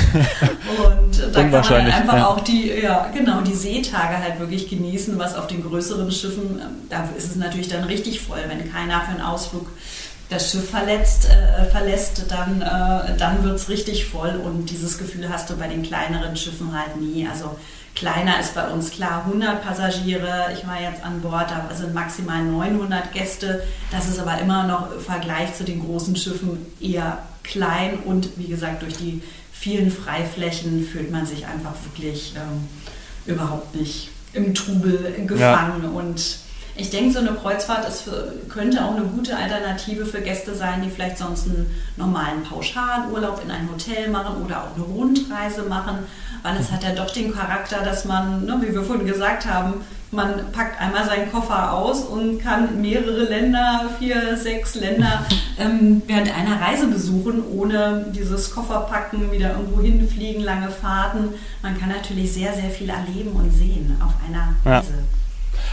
Und 0.84 1.34
da 1.34 1.40
kann 1.40 1.50
man 1.50 1.68
halt 1.68 1.94
einfach 1.94 2.16
ja. 2.16 2.26
auch 2.26 2.40
die, 2.40 2.70
ja, 2.82 3.08
genau, 3.14 3.40
die 3.42 3.54
Seetage 3.54 4.18
halt 4.18 4.40
wirklich 4.40 4.68
genießen, 4.68 5.18
was 5.18 5.34
auf 5.34 5.46
den 5.46 5.62
größeren 5.62 6.10
Schiffen, 6.10 6.60
ähm, 6.60 6.88
da 6.88 7.08
ist 7.16 7.30
es 7.30 7.36
natürlich 7.36 7.68
dann 7.68 7.84
richtig 7.84 8.20
voll, 8.20 8.40
wenn 8.48 8.72
keiner 8.72 9.00
für 9.02 9.12
einen 9.12 9.20
Ausflug 9.20 9.68
das 10.28 10.50
Schiff 10.50 10.70
verletzt, 10.70 11.28
äh, 11.28 11.64
verlässt, 11.66 12.24
dann, 12.28 12.60
äh, 12.60 13.16
dann 13.16 13.44
wird 13.44 13.56
es 13.56 13.68
richtig 13.68 14.06
voll 14.06 14.40
und 14.44 14.70
dieses 14.70 14.98
Gefühl 14.98 15.28
hast 15.28 15.48
du 15.48 15.56
bei 15.56 15.68
den 15.68 15.84
kleineren 15.84 16.36
Schiffen 16.36 16.76
halt 16.76 17.00
nie. 17.00 17.28
Also 17.28 17.56
Kleiner 17.96 18.38
ist 18.38 18.54
bei 18.54 18.68
uns 18.68 18.90
klar 18.90 19.24
100 19.24 19.64
Passagiere. 19.64 20.48
Ich 20.52 20.66
war 20.66 20.78
jetzt 20.78 21.02
an 21.02 21.22
Bord, 21.22 21.46
da 21.48 21.74
sind 21.74 21.94
maximal 21.94 22.44
900 22.44 23.10
Gäste. 23.12 23.62
Das 23.90 24.06
ist 24.06 24.18
aber 24.18 24.38
immer 24.38 24.64
noch 24.64 24.92
im 24.92 25.00
Vergleich 25.00 25.54
zu 25.54 25.64
den 25.64 25.82
großen 25.82 26.14
Schiffen 26.14 26.58
eher 26.78 27.20
klein 27.46 27.98
und 28.04 28.30
wie 28.36 28.48
gesagt, 28.48 28.82
durch 28.82 28.96
die 28.96 29.22
vielen 29.52 29.90
Freiflächen 29.90 30.86
fühlt 30.86 31.10
man 31.10 31.26
sich 31.26 31.46
einfach 31.46 31.74
wirklich 31.84 32.34
ähm, 32.36 32.68
überhaupt 33.26 33.74
nicht 33.74 34.10
im 34.32 34.54
Trubel 34.54 35.14
gefangen 35.26 35.82
ja. 35.82 35.88
und 35.90 36.38
ich 36.76 36.90
denke, 36.90 37.12
so 37.12 37.20
eine 37.20 37.32
Kreuzfahrt 37.32 37.88
ist 37.88 38.02
für, 38.02 38.32
könnte 38.48 38.84
auch 38.84 38.94
eine 38.94 39.06
gute 39.06 39.36
Alternative 39.36 40.04
für 40.04 40.20
Gäste 40.20 40.54
sein, 40.54 40.82
die 40.82 40.90
vielleicht 40.90 41.18
sonst 41.18 41.46
einen 41.46 41.70
normalen 41.96 42.42
Pauschalurlaub 42.42 43.42
in 43.42 43.50
ein 43.50 43.68
Hotel 43.70 44.10
machen 44.10 44.44
oder 44.44 44.64
auch 44.64 44.74
eine 44.74 44.84
Rundreise 44.84 45.62
machen, 45.62 45.98
weil 46.42 46.56
es 46.56 46.70
hat 46.70 46.84
ja 46.84 46.90
doch 46.90 47.10
den 47.10 47.32
Charakter, 47.34 47.82
dass 47.82 48.04
man, 48.04 48.44
ne, 48.44 48.58
wie 48.60 48.74
wir 48.74 48.82
vorhin 48.82 49.06
gesagt 49.06 49.46
haben, 49.46 49.74
man 50.12 50.52
packt 50.52 50.80
einmal 50.80 51.04
seinen 51.04 51.32
Koffer 51.32 51.72
aus 51.72 52.04
und 52.04 52.38
kann 52.38 52.80
mehrere 52.80 53.24
Länder, 53.24 53.90
vier, 53.98 54.36
sechs 54.36 54.74
Länder 54.76 55.26
ähm, 55.58 56.02
während 56.06 56.32
einer 56.34 56.60
Reise 56.60 56.86
besuchen, 56.86 57.42
ohne 57.50 58.06
dieses 58.14 58.54
Kofferpacken, 58.54 59.32
wieder 59.32 59.52
irgendwo 59.52 59.80
hinfliegen, 59.80 60.42
lange 60.42 60.70
Fahrten. 60.70 61.30
Man 61.62 61.78
kann 61.78 61.88
natürlich 61.88 62.32
sehr, 62.32 62.52
sehr 62.54 62.70
viel 62.70 62.88
erleben 62.88 63.32
und 63.32 63.50
sehen 63.50 63.96
auf 64.00 64.12
einer 64.26 64.54
Reise. 64.64 64.92
Ja. 64.92 65.25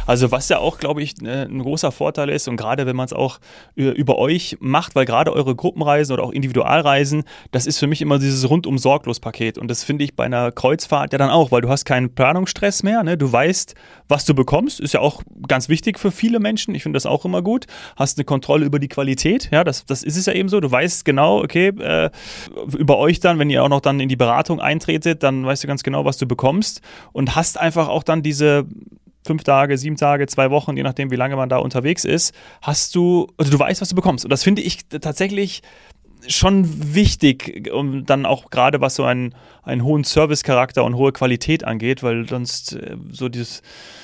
Also 0.06 0.32
was 0.32 0.50
ja 0.50 0.60
auch, 0.60 0.78
glaube 0.78 1.02
ich, 1.02 1.22
äh, 1.22 1.44
ein 1.44 1.60
großer 1.60 1.92
Vorteil 1.92 2.30
ist 2.30 2.48
und 2.48 2.58
gerade 2.58 2.86
wenn 2.86 2.96
man 2.96 3.06
es 3.06 3.14
auch 3.14 3.40
über 3.76 4.18
euch 4.18 4.58
macht, 4.60 4.96
weil 4.96 5.06
gerade 5.06 5.34
eure 5.34 5.56
Gruppenreisen 5.56 6.14
oder 6.14 6.24
auch 6.24 6.32
Individualreisen, 6.32 7.24
das 7.52 7.66
ist 7.66 7.80
für 7.80 7.88
mich 7.88 8.02
immer 8.02 8.20
dieses 8.20 8.50
rundum 8.50 8.78
sorglos 8.78 9.20
Paket 9.20 9.58
und 9.58 9.70
das 9.70 9.84
finde 9.84 10.04
ich 10.04 10.16
bei 10.16 10.26
einer 10.26 10.52
Kreuzfahrt 10.52 11.14
ja 11.14 11.18
dann 11.18 11.30
auch, 11.30 11.52
weil 11.52 11.62
du 11.62 11.70
hast 11.70 11.86
keinen 11.86 12.14
Planungsstress 12.14 12.84
mehr, 12.84 13.04
ne? 13.04 13.18
du 13.18 13.32
weißt, 13.32 13.76
was 14.08 14.26
du 14.26 14.34
bekommst, 14.34 14.80
ist 14.80 14.94
ja 14.94 15.00
auch 15.00 15.22
ganz 15.48 15.70
wichtig 15.70 16.00
für 16.00 16.12
viele 16.12 16.40
Menschen, 16.40 16.76
ich 16.76 16.84
finde 16.84 16.98
das 16.98 17.06
auch 17.06 17.26
immer 17.26 17.42
gut, 17.42 17.66
hast 17.96 18.18
eine 18.18 18.26
Kontrolle 18.26 18.66
über 18.66 18.80
die 18.80 18.88
Qualität, 18.90 19.50
ja, 19.52 19.64
das, 19.64 19.86
das 19.86 20.04
ist 20.04 20.18
es 20.18 20.26
ja 20.26 20.34
eben 20.34 20.50
so, 20.50 20.60
du 20.60 20.70
weißt 20.70 21.06
genau, 21.06 21.42
okay, 21.42 21.68
äh, 21.80 22.10
über 22.78 22.98
euch 22.98 23.20
dann, 23.20 23.40
wenn 23.40 23.50
ihr 23.50 23.64
auch 23.64 23.70
noch 23.70 23.82
dann 23.82 24.00
in 24.00 24.10
die 24.10 24.16
Beratung 24.16 24.60
eintretet, 24.60 25.24
dann 25.24 25.46
weißt 25.46 25.64
du 25.64 25.68
ganz 25.68 25.84
genau, 25.84 26.06
was 26.06 26.18
du 26.18 26.26
bekommst 26.26 26.82
und 27.12 27.36
hast 27.36 27.60
einfach 27.60 27.88
auch 27.88 28.04
dann 28.04 28.24
diese 28.24 28.66
fünf 29.26 29.44
Tage, 29.44 29.78
sieben 29.78 29.96
Tage, 29.96 30.28
zwei 30.28 30.52
Wochen, 30.52 30.78
je 30.78 30.84
nachdem, 30.84 31.12
wie 31.12 31.16
lange 31.16 31.36
man 31.36 31.50
da 31.50 31.58
unterwegs 31.58 32.06
ist, 32.06 32.34
hast 32.62 32.96
du, 32.96 33.28
also 33.38 33.52
du 33.52 33.60
weißt, 33.60 33.82
was 33.82 33.90
du 33.90 33.96
bekommst. 33.96 34.26
Und 34.26 34.32
das 34.32 34.44
finde 34.44 34.62
ich 34.62 34.88
tatsächlich 34.88 35.62
schon 36.28 36.96
wichtig, 36.96 37.72
um 37.74 38.06
dann 38.06 38.26
auch 38.26 38.50
gerade 38.50 38.82
was 38.82 38.96
so 38.96 39.04
einen, 39.04 39.36
einen 39.64 39.84
hohen 39.84 40.04
Servicecharakter 40.04 40.84
und 40.84 40.96
hohe 40.96 41.12
Qualität 41.12 41.64
angeht, 41.64 42.04
weil 42.04 42.28
sonst 42.28 42.74
äh, 42.74 42.96
so 43.12 43.30
dieses, 43.30 43.62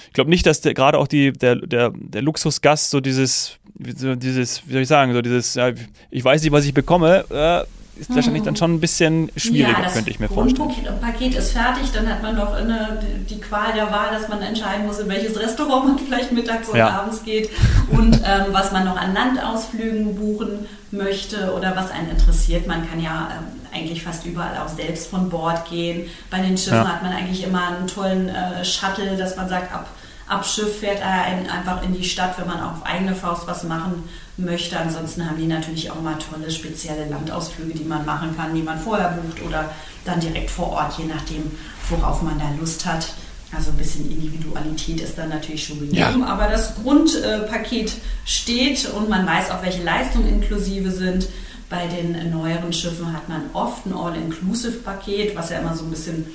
ich 0.08 0.14
glaube 0.14 0.30
nicht, 0.30 0.46
dass 0.46 0.62
gerade 0.62 0.98
auch 0.98 1.08
die, 1.08 1.32
der, 1.32 1.56
der, 1.56 1.92
der 1.96 2.22
Luxusgast 2.22 2.90
so 2.90 3.00
dieses, 3.00 3.58
so 3.96 4.16
dieses, 4.16 4.68
wie 4.68 4.74
soll 4.74 4.82
ich 4.82 4.88
sagen, 4.88 5.14
so 5.14 5.22
dieses, 5.22 5.56
ja, 5.56 5.72
ich 6.10 6.24
weiß 6.24 6.44
nicht, 6.44 6.52
was 6.52 6.66
ich 6.66 6.74
bekomme, 6.74 7.26
äh, 7.30 7.64
ist 8.00 8.16
wahrscheinlich 8.16 8.44
dann 8.44 8.56
schon 8.56 8.76
ein 8.76 8.80
bisschen 8.80 9.32
schwieriger, 9.36 9.82
ja, 9.82 9.90
könnte 9.90 10.10
ich 10.10 10.20
mir 10.20 10.30
vorstellen. 10.30 10.72
Das 10.84 11.00
Paket 11.00 11.36
ist 11.36 11.52
fertig, 11.52 11.92
dann 11.94 12.10
hat 12.10 12.24
man 12.24 12.36
doch 12.36 12.54
eine, 12.54 13.00
die 13.30 13.40
Qual 13.40 13.74
der 13.74 13.92
Wahl, 13.92 14.12
dass 14.12 14.30
man 14.30 14.42
entscheiden 14.42 14.86
muss, 14.86 15.00
in 15.00 15.10
welches 15.10 15.40
Restaurant 15.40 15.86
man 15.86 16.00
vielleicht 16.00 16.32
mittags 16.32 16.70
oder 16.70 16.80
ja. 16.80 16.90
abends 17.02 17.24
geht 17.24 17.50
und 17.92 18.16
ähm, 18.16 18.46
was 18.52 18.72
man 18.72 18.86
noch 18.86 18.98
an 18.98 19.14
Landausflügen 19.14 20.16
buchen 20.16 20.68
möchte 20.92 21.54
oder 21.54 21.76
was 21.76 21.92
einen 21.92 22.10
interessiert. 22.10 22.68
Man 22.68 22.90
kann 22.90 23.02
ja 23.02 23.30
ähm, 23.38 23.46
eigentlich 23.74 24.04
fast 24.04 24.26
überall 24.26 24.58
auch 24.58 24.70
selbst 24.70 25.10
von 25.10 25.30
Bord 25.30 25.70
gehen. 25.70 26.08
Bei 26.32 26.40
den 26.40 26.58
Schiffen 26.58 26.78
ja. 26.78 26.88
hat 26.88 27.04
man 27.04 27.12
eigentlich 27.12 27.44
immer 27.44 27.68
einen 27.68 27.88
tollen 27.88 28.30
äh, 28.30 28.66
Shuttle, 28.66 29.18
dass 29.18 29.36
man 29.36 29.50
sagt, 29.50 29.74
ab 29.74 29.88
ab 30.28 30.46
Schiff 30.46 30.80
fährt 30.80 31.00
er 31.02 31.26
einfach 31.52 31.84
in 31.84 31.94
die 31.94 32.04
Stadt, 32.04 32.38
wenn 32.38 32.48
man 32.48 32.62
auch 32.62 32.74
auf 32.74 32.86
eigene 32.86 33.16
Faust 33.16 33.48
was 33.48 33.64
machen 33.64 34.08
möchte. 34.40 34.80
Ansonsten 34.80 35.28
haben 35.28 35.38
die 35.38 35.48
natürlich 35.48 35.92
auch 35.92 36.02
mal 36.02 36.18
tolle 36.18 36.50
spezielle 36.52 37.08
Landausflüge, 37.10 37.74
die 37.74 37.84
man 37.84 38.06
machen 38.06 38.36
kann, 38.36 38.54
die 38.54 38.62
man 38.62 38.80
vorher 38.80 39.10
bucht 39.10 39.42
oder 39.46 39.70
dann 40.06 40.20
direkt 40.20 40.50
vor 40.50 40.70
Ort, 40.70 40.98
je 40.98 41.06
nachdem, 41.06 41.52
worauf 41.90 42.22
man 42.22 42.40
da 42.40 42.46
Lust 42.60 42.86
hat. 42.86 43.08
Also 43.56 43.72
ein 43.72 43.78
bisschen 43.78 44.10
Individualität 44.12 45.02
ist 45.02 45.18
dann 45.18 45.30
natürlich 45.30 45.66
schon 45.66 45.80
gegeben, 45.80 46.20
ja. 46.20 46.26
aber 46.26 46.48
das 46.48 46.76
Grundpaket 46.76 47.94
steht 48.24 48.88
und 48.92 49.10
man 49.10 49.26
weiß 49.26 49.50
auch, 49.50 49.64
welche 49.64 49.84
Leistungen 49.84 50.28
inklusive 50.28 50.92
sind. 50.92 51.28
Bei 51.68 51.88
den 51.88 52.32
neueren 52.32 52.74
Schiffen 52.74 53.12
hat 53.14 53.28
man 53.28 53.42
oft 53.54 53.86
ein 53.86 53.94
All-Inclusive-Paket, 53.94 55.36
was 55.36 55.50
ja 55.50 55.60
immer 55.60 55.76
so 55.76 55.84
ein 55.84 55.92
bisschen 55.92 56.26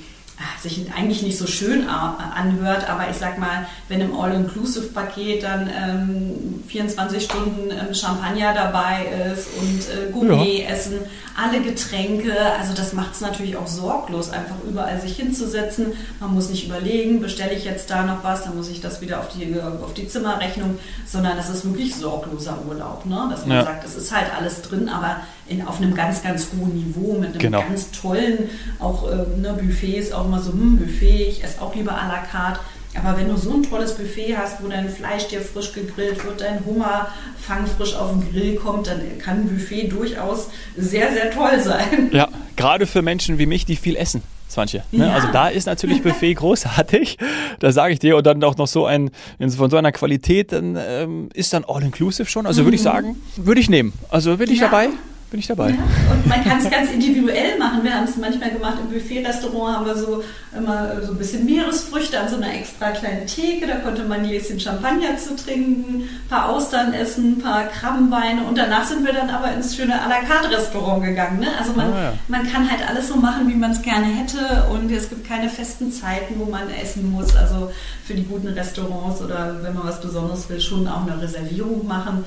sich 0.61 0.93
eigentlich 0.97 1.23
nicht 1.23 1.39
so 1.39 1.47
schön 1.47 1.87
anhört, 1.89 2.89
aber 2.89 3.09
ich 3.11 3.17
sag 3.17 3.39
mal, 3.39 3.67
wenn 3.89 4.01
im 4.01 4.19
All-Inclusive-Paket 4.19 5.43
dann 5.43 5.69
ähm, 5.69 6.65
24 6.67 7.23
Stunden 7.23 7.71
ähm, 7.71 7.95
Champagner 7.95 8.55
dabei 8.55 9.07
ist 9.33 9.49
und 9.61 9.81
äh, 9.81 10.11
Gourmet-Essen, 10.11 11.01
alle 11.37 11.61
Getränke, 11.61 12.35
also 12.59 12.75
das 12.75 12.93
macht 12.93 13.13
es 13.13 13.21
natürlich 13.21 13.57
auch 13.57 13.67
sorglos, 13.67 14.31
einfach 14.31 14.57
überall 14.69 15.01
sich 15.01 15.17
hinzusetzen. 15.17 15.93
Man 16.21 16.33
muss 16.33 16.49
nicht 16.49 16.67
überlegen, 16.67 17.21
bestelle 17.21 17.53
ich 17.53 17.65
jetzt 17.65 17.91
da 17.91 18.05
noch 18.05 18.25
was, 18.25 18.45
dann 18.45 18.57
muss 18.57 18.69
ich 18.69 18.81
das 18.81 19.01
wieder 19.01 19.21
auf 19.21 19.29
die, 19.29 19.55
auf 19.61 19.95
die 19.95 20.09
Zimmerrechnung, 20.09 20.79
sondern 21.07 21.37
das 21.37 21.51
ist 21.51 21.65
wirklich 21.65 21.95
sorgloser 21.95 22.59
Urlaub, 22.67 23.05
ne? 23.07 23.29
dass 23.31 23.47
man 23.47 23.59
ja. 23.59 23.65
sagt, 23.65 23.85
es 23.85 23.97
ist 23.97 24.15
halt 24.15 24.27
alles 24.37 24.63
drin, 24.63 24.89
aber 24.89 25.17
in, 25.49 25.67
auf 25.67 25.81
einem 25.81 25.95
ganz, 25.95 26.23
ganz 26.23 26.49
hohen 26.59 26.75
Niveau 26.75 27.15
mit 27.15 27.31
einem 27.31 27.39
genau. 27.39 27.63
ganz 27.63 27.91
tollen, 27.91 28.51
auch 28.79 29.11
äh, 29.11 29.17
ne, 29.41 29.53
Buffets, 29.61 30.13
auch 30.13 30.27
immer 30.27 30.41
so, 30.41 30.53
hm, 30.53 30.79
Buffet, 30.79 31.29
ich 31.29 31.45
esse 31.45 31.61
auch 31.61 31.75
lieber 31.75 31.93
à 31.93 32.09
la 32.09 32.19
carte. 32.19 32.61
Aber 32.97 33.19
wenn 33.19 33.29
du 33.29 33.37
so 33.37 33.53
ein 33.55 33.63
tolles 33.65 33.97
Buffet 33.97 34.37
hast, 34.37 34.63
wo 34.63 34.69
dein 34.69 34.89
Fleisch 34.89 35.27
dir 35.27 35.41
frisch 35.41 35.73
gegrillt 35.73 36.25
wird, 36.25 36.41
dein 36.41 36.65
Hummer 36.65 37.09
fangfrisch 37.37 37.97
auf 37.97 38.13
den 38.13 38.31
Grill 38.31 38.55
kommt, 38.55 38.87
dann 38.87 39.01
kann 39.19 39.41
ein 39.41 39.49
Buffet 39.49 39.89
durchaus 39.89 40.49
sehr, 40.77 41.13
sehr 41.13 41.31
toll 41.33 41.59
sein. 41.61 42.11
Ja, 42.13 42.29
gerade 42.57 42.87
für 42.87 43.03
Menschen 43.03 43.39
wie 43.39 43.47
mich, 43.47 43.67
die 43.67 43.77
viel 43.77 43.97
essen. 43.97 44.23
Manche. 44.57 44.85
Ne? 44.93 45.09
Ja. 45.09 45.15
Also 45.15 45.29
da 45.33 45.49
ist 45.49 45.67
natürlich 45.67 46.05
Buffet 46.05 46.35
großartig. 46.37 47.19
Da 47.59 47.73
sage 47.73 47.93
ich 47.93 47.99
dir. 47.99 48.17
Und 48.17 48.25
dann 48.25 48.45
auch 48.45 48.57
noch 48.57 48.69
so 48.69 48.87
ein, 48.87 49.11
von 49.57 49.69
so 49.69 49.77
einer 49.77 49.91
Qualität, 49.91 50.53
dann 50.53 50.79
ähm, 50.79 51.29
ist 51.35 51.53
dann 51.53 51.65
all-inclusive 51.67 52.31
schon. 52.31 52.47
Also 52.47 52.63
würde 52.63 52.77
ich 52.77 52.83
mhm. 52.83 52.85
sagen, 52.85 53.17
würde 53.35 53.61
ich 53.61 53.69
nehmen. 53.69 53.93
Also 54.11 54.37
bin 54.37 54.49
ich 54.49 54.61
ja. 54.61 54.67
dabei 54.67 54.91
bin 55.35 55.41
ich 55.41 55.49
dabei. 55.49 55.71
Ja, 55.71 56.13
und 56.13 56.25
man 56.29 56.45
kann 56.45 56.59
es 56.59 56.71
ganz 56.71 56.93
individuell 56.93 57.59
machen. 57.59 57.83
Wir 57.83 57.93
haben 57.93 58.05
es 58.05 58.17
manchmal 58.17 58.53
gemacht 58.53 58.77
im 58.81 58.89
Buffet-Restaurant, 58.89 59.79
haben 59.79 59.87
wir 59.87 59.97
so 59.97 60.23
immer 60.57 61.03
so 61.03 61.11
ein 61.11 61.19
bisschen 61.19 61.45
Meeresfrüchte 61.45 62.21
an 62.21 62.29
so 62.29 62.37
einer 62.37 62.55
extra 62.55 62.93
kleinen 62.93 63.27
Theke. 63.27 63.67
Da 63.67 63.79
konnte 63.79 64.05
man 64.05 64.21
ein 64.21 64.29
Gläschen 64.29 64.61
Champagner 64.61 65.17
zu 65.19 65.35
trinken, 65.35 66.03
ein 66.03 66.29
paar 66.29 66.51
Austern 66.51 66.95
essen, 66.95 67.33
ein 67.33 67.43
paar 67.43 67.65
Krabbenbeine 67.65 68.45
und 68.45 68.57
danach 68.57 68.85
sind 68.85 69.05
wir 69.05 69.13
dann 69.13 69.29
aber 69.29 69.53
ins 69.53 69.75
schöne 69.75 69.95
à 69.95 70.09
la 70.09 70.21
carte 70.21 70.57
Restaurant 70.57 71.03
gegangen. 71.03 71.41
Ne? 71.41 71.49
Also 71.59 71.73
man, 71.73 71.93
oh 71.93 71.97
ja. 71.97 72.13
man 72.29 72.49
kann 72.49 72.71
halt 72.71 72.89
alles 72.89 73.09
so 73.09 73.17
machen, 73.17 73.49
wie 73.49 73.57
man 73.57 73.73
es 73.73 73.83
gerne 73.83 74.07
hätte 74.07 74.69
und 74.71 74.89
es 74.93 75.09
gibt 75.09 75.27
keine 75.27 75.49
festen 75.49 75.91
Zeiten, 75.91 76.35
wo 76.39 76.45
man 76.45 76.71
essen 76.81 77.11
muss. 77.11 77.35
Also 77.35 77.73
für 78.07 78.15
die 78.15 78.23
guten 78.23 78.47
Restaurants 78.47 79.21
oder 79.21 79.57
wenn 79.63 79.75
man 79.75 79.89
was 79.89 80.01
Besonderes 80.01 80.49
will, 80.49 80.61
schon 80.61 80.87
auch 80.87 81.05
eine 81.05 81.21
Reservierung 81.21 81.89
machen. 81.89 82.25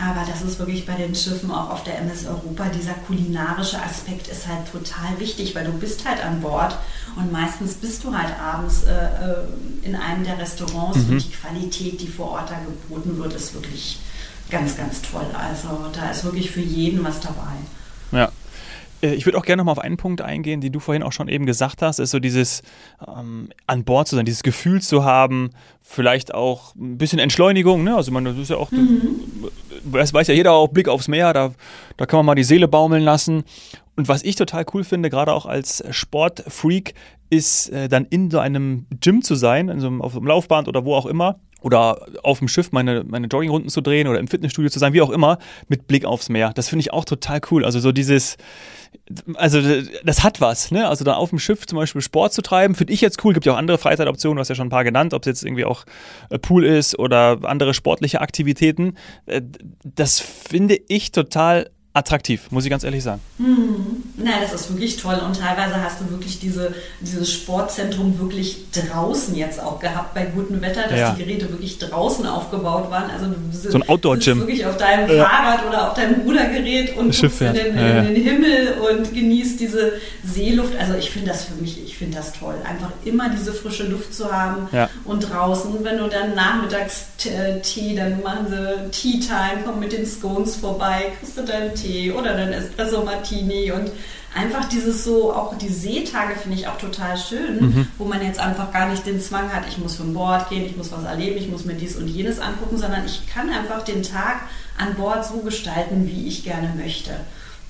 Aber 0.00 0.24
das 0.30 0.42
ist 0.42 0.58
wirklich 0.60 0.86
bei 0.86 0.94
den 0.94 1.14
Schiffen 1.14 1.50
auch 1.50 1.70
auf 1.70 1.82
der 1.82 1.98
MS 1.98 2.26
Europa, 2.26 2.68
dieser 2.68 2.94
kulinarische 2.94 3.82
Aspekt 3.82 4.28
ist 4.28 4.46
halt 4.46 4.70
total 4.70 5.18
wichtig, 5.18 5.54
weil 5.56 5.64
du 5.64 5.72
bist 5.72 6.08
halt 6.08 6.24
an 6.24 6.40
Bord 6.40 6.76
und 7.16 7.32
meistens 7.32 7.74
bist 7.74 8.04
du 8.04 8.16
halt 8.16 8.32
abends 8.40 8.84
äh, 8.84 8.92
äh 8.92 9.44
in 9.82 9.96
einem 9.96 10.22
der 10.22 10.38
Restaurants 10.38 10.98
mhm. 10.98 11.12
und 11.12 11.24
die 11.24 11.30
Qualität, 11.30 12.00
die 12.00 12.08
vor 12.08 12.30
Ort 12.32 12.50
da 12.50 12.58
geboten 12.60 13.18
wird, 13.18 13.32
ist 13.32 13.54
wirklich 13.54 13.98
ganz, 14.50 14.76
ganz 14.76 15.02
toll. 15.02 15.26
Also 15.32 15.68
da 15.92 16.10
ist 16.10 16.24
wirklich 16.24 16.50
für 16.50 16.60
jeden 16.60 17.02
was 17.04 17.20
dabei. 17.20 17.54
Ja. 18.12 18.30
Äh, 19.02 19.14
ich 19.14 19.26
würde 19.26 19.38
auch 19.38 19.44
gerne 19.44 19.60
noch 19.60 19.66
mal 19.66 19.72
auf 19.72 19.78
einen 19.78 19.96
Punkt 19.96 20.20
eingehen, 20.20 20.60
den 20.60 20.72
du 20.72 20.80
vorhin 20.80 21.02
auch 21.02 21.12
schon 21.12 21.28
eben 21.28 21.46
gesagt 21.46 21.82
hast, 21.82 21.98
ist 21.98 22.10
so 22.10 22.18
dieses 22.18 22.62
ähm, 23.06 23.50
an 23.66 23.84
Bord 23.84 24.08
zu 24.08 24.16
sein, 24.16 24.24
dieses 24.24 24.42
Gefühl 24.42 24.82
zu 24.82 25.04
haben, 25.04 25.50
vielleicht 25.82 26.34
auch 26.34 26.74
ein 26.74 26.98
bisschen 26.98 27.18
Entschleunigung. 27.18 27.84
Ne? 27.84 27.96
Also 27.96 28.12
man, 28.12 28.24
das 28.24 28.36
ist 28.36 28.50
ja 28.50 28.56
auch, 28.56 28.70
mhm. 28.70 29.48
Das 29.92 30.14
weiß 30.14 30.28
ja 30.28 30.34
jeder 30.34 30.52
auch, 30.52 30.68
Blick 30.68 30.88
aufs 30.88 31.08
Meer, 31.08 31.32
da, 31.32 31.52
da 31.96 32.06
kann 32.06 32.18
man 32.18 32.26
mal 32.26 32.34
die 32.34 32.44
Seele 32.44 32.68
baumeln 32.68 33.02
lassen. 33.02 33.44
Und 33.96 34.08
was 34.08 34.22
ich 34.22 34.36
total 34.36 34.64
cool 34.74 34.84
finde, 34.84 35.10
gerade 35.10 35.32
auch 35.32 35.46
als 35.46 35.82
Sportfreak, 35.90 36.94
ist 37.30 37.68
äh, 37.70 37.88
dann 37.88 38.06
in 38.06 38.30
so 38.30 38.38
einem 38.38 38.86
Gym 39.00 39.22
zu 39.22 39.34
sein, 39.34 39.68
in 39.68 39.80
so 39.80 39.88
einem, 39.88 40.00
auf 40.00 40.16
einem 40.16 40.26
Laufband 40.26 40.68
oder 40.68 40.84
wo 40.84 40.94
auch 40.94 41.06
immer 41.06 41.38
oder 41.60 42.06
auf 42.22 42.38
dem 42.38 42.48
Schiff 42.48 42.72
meine, 42.72 43.04
meine 43.04 43.26
Joggingrunden 43.26 43.68
zu 43.70 43.80
drehen 43.80 44.06
oder 44.06 44.18
im 44.18 44.28
Fitnessstudio 44.28 44.70
zu 44.70 44.78
sein, 44.78 44.92
wie 44.92 45.02
auch 45.02 45.10
immer, 45.10 45.38
mit 45.68 45.86
Blick 45.86 46.04
aufs 46.04 46.28
Meer. 46.28 46.52
Das 46.54 46.68
finde 46.68 46.80
ich 46.82 46.92
auch 46.92 47.04
total 47.04 47.40
cool. 47.50 47.64
Also 47.64 47.80
so 47.80 47.90
dieses, 47.90 48.36
also 49.34 49.60
das 50.04 50.22
hat 50.22 50.40
was, 50.40 50.70
ne? 50.70 50.88
Also 50.88 51.04
da 51.04 51.14
auf 51.14 51.30
dem 51.30 51.38
Schiff 51.38 51.66
zum 51.66 51.78
Beispiel 51.78 52.00
Sport 52.00 52.32
zu 52.32 52.42
treiben, 52.42 52.74
finde 52.74 52.92
ich 52.92 53.00
jetzt 53.00 53.24
cool. 53.24 53.34
Gibt 53.34 53.46
ja 53.46 53.54
auch 53.54 53.58
andere 53.58 53.78
Freizeitoptionen, 53.78 54.36
du 54.36 54.40
hast 54.40 54.48
ja 54.48 54.54
schon 54.54 54.68
ein 54.68 54.70
paar 54.70 54.84
genannt, 54.84 55.14
ob 55.14 55.22
es 55.22 55.26
jetzt 55.26 55.44
irgendwie 55.44 55.64
auch 55.64 55.84
äh, 56.30 56.38
Pool 56.38 56.64
ist 56.64 56.98
oder 56.98 57.38
andere 57.42 57.74
sportliche 57.74 58.20
Aktivitäten. 58.20 58.94
Äh, 59.26 59.42
das 59.82 60.20
finde 60.20 60.78
ich 60.88 61.12
total 61.12 61.70
attraktiv, 61.98 62.50
muss 62.50 62.64
ich 62.64 62.70
ganz 62.70 62.84
ehrlich 62.84 63.02
sagen. 63.02 63.20
Hm. 63.38 64.02
Na, 64.16 64.32
das 64.40 64.52
ist 64.52 64.70
wirklich 64.70 64.96
toll 64.96 65.20
und 65.24 65.38
teilweise 65.38 65.80
hast 65.82 66.00
du 66.00 66.10
wirklich 66.10 66.40
diese, 66.40 66.74
dieses 67.00 67.32
Sportzentrum 67.32 68.18
wirklich 68.18 68.64
draußen 68.72 69.34
jetzt 69.36 69.62
auch 69.62 69.78
gehabt 69.78 70.14
bei 70.14 70.24
gutem 70.24 70.60
Wetter, 70.60 70.82
dass 70.88 70.98
ja. 70.98 71.12
die 71.12 71.22
Geräte 71.24 71.50
wirklich 71.50 71.78
draußen 71.78 72.26
aufgebaut 72.26 72.90
waren. 72.90 73.10
Also 73.10 73.26
du 73.26 73.34
sitzt, 73.52 73.72
so 73.72 73.78
ein 73.78 73.88
Outdoor-Gym. 73.88 74.40
wirklich 74.40 74.66
auf 74.66 74.76
deinem 74.76 75.08
ja. 75.14 75.24
Fahrrad 75.24 75.66
oder 75.66 75.88
auf 75.88 75.94
deinem 75.94 76.22
Rudergerät 76.22 76.96
und 76.96 77.14
Schiff 77.14 77.38
guckst 77.38 77.42
in 77.42 77.54
den, 77.54 77.76
ja, 77.76 78.00
in 78.00 78.14
den, 78.14 78.24
Himmel 78.24 78.74
und 78.90 79.14
genießt 79.14 79.60
diese 79.60 79.92
Seeluft. 80.24 80.76
Also 80.76 80.94
ich 80.94 81.10
finde 81.10 81.28
das 81.28 81.44
für 81.44 81.54
mich, 81.54 81.82
ich 81.84 81.96
finde 81.96 82.16
das 82.16 82.32
toll, 82.32 82.54
einfach 82.68 82.90
immer 83.04 83.28
diese 83.28 83.52
frische 83.52 83.84
Luft 83.84 84.14
zu 84.14 84.32
haben 84.32 84.68
und 85.04 85.20
draußen, 85.30 85.72
wenn 85.84 85.98
du 85.98 86.08
dann 86.08 86.34
nachmittags 86.34 87.06
äh, 87.26 87.60
Tee, 87.60 87.94
dann 87.94 88.22
machen 88.22 88.46
sie 88.48 88.90
Tea 88.90 89.20
Time, 89.20 89.62
komm 89.64 89.80
mit 89.80 89.92
den 89.92 90.06
Scones 90.06 90.56
vorbei, 90.56 91.12
kriegst 91.18 91.38
du 91.38 91.42
deinen 91.42 91.74
Tee 91.74 91.87
oder 92.12 92.34
deinen 92.34 92.52
Espresso 92.52 93.04
Martini 93.04 93.72
und 93.72 93.90
einfach 94.34 94.68
dieses 94.68 95.04
so, 95.04 95.32
auch 95.32 95.56
die 95.56 95.68
Seetage 95.68 96.36
finde 96.36 96.58
ich 96.58 96.68
auch 96.68 96.78
total 96.78 97.16
schön, 97.16 97.60
mhm. 97.60 97.88
wo 97.98 98.04
man 98.04 98.22
jetzt 98.22 98.38
einfach 98.38 98.72
gar 98.72 98.88
nicht 98.88 99.06
den 99.06 99.20
Zwang 99.20 99.52
hat, 99.52 99.64
ich 99.68 99.78
muss 99.78 99.96
von 99.96 100.14
Bord 100.14 100.48
gehen, 100.50 100.64
ich 100.64 100.76
muss 100.76 100.92
was 100.92 101.04
erleben, 101.04 101.36
ich 101.38 101.48
muss 101.48 101.64
mir 101.64 101.74
dies 101.74 101.96
und 101.96 102.08
jenes 102.08 102.38
angucken, 102.38 102.78
sondern 102.78 103.04
ich 103.04 103.26
kann 103.26 103.50
einfach 103.50 103.82
den 103.82 104.02
Tag 104.02 104.42
an 104.76 104.94
Bord 104.94 105.24
so 105.24 105.38
gestalten, 105.38 106.06
wie 106.06 106.28
ich 106.28 106.44
gerne 106.44 106.72
möchte. 106.76 107.12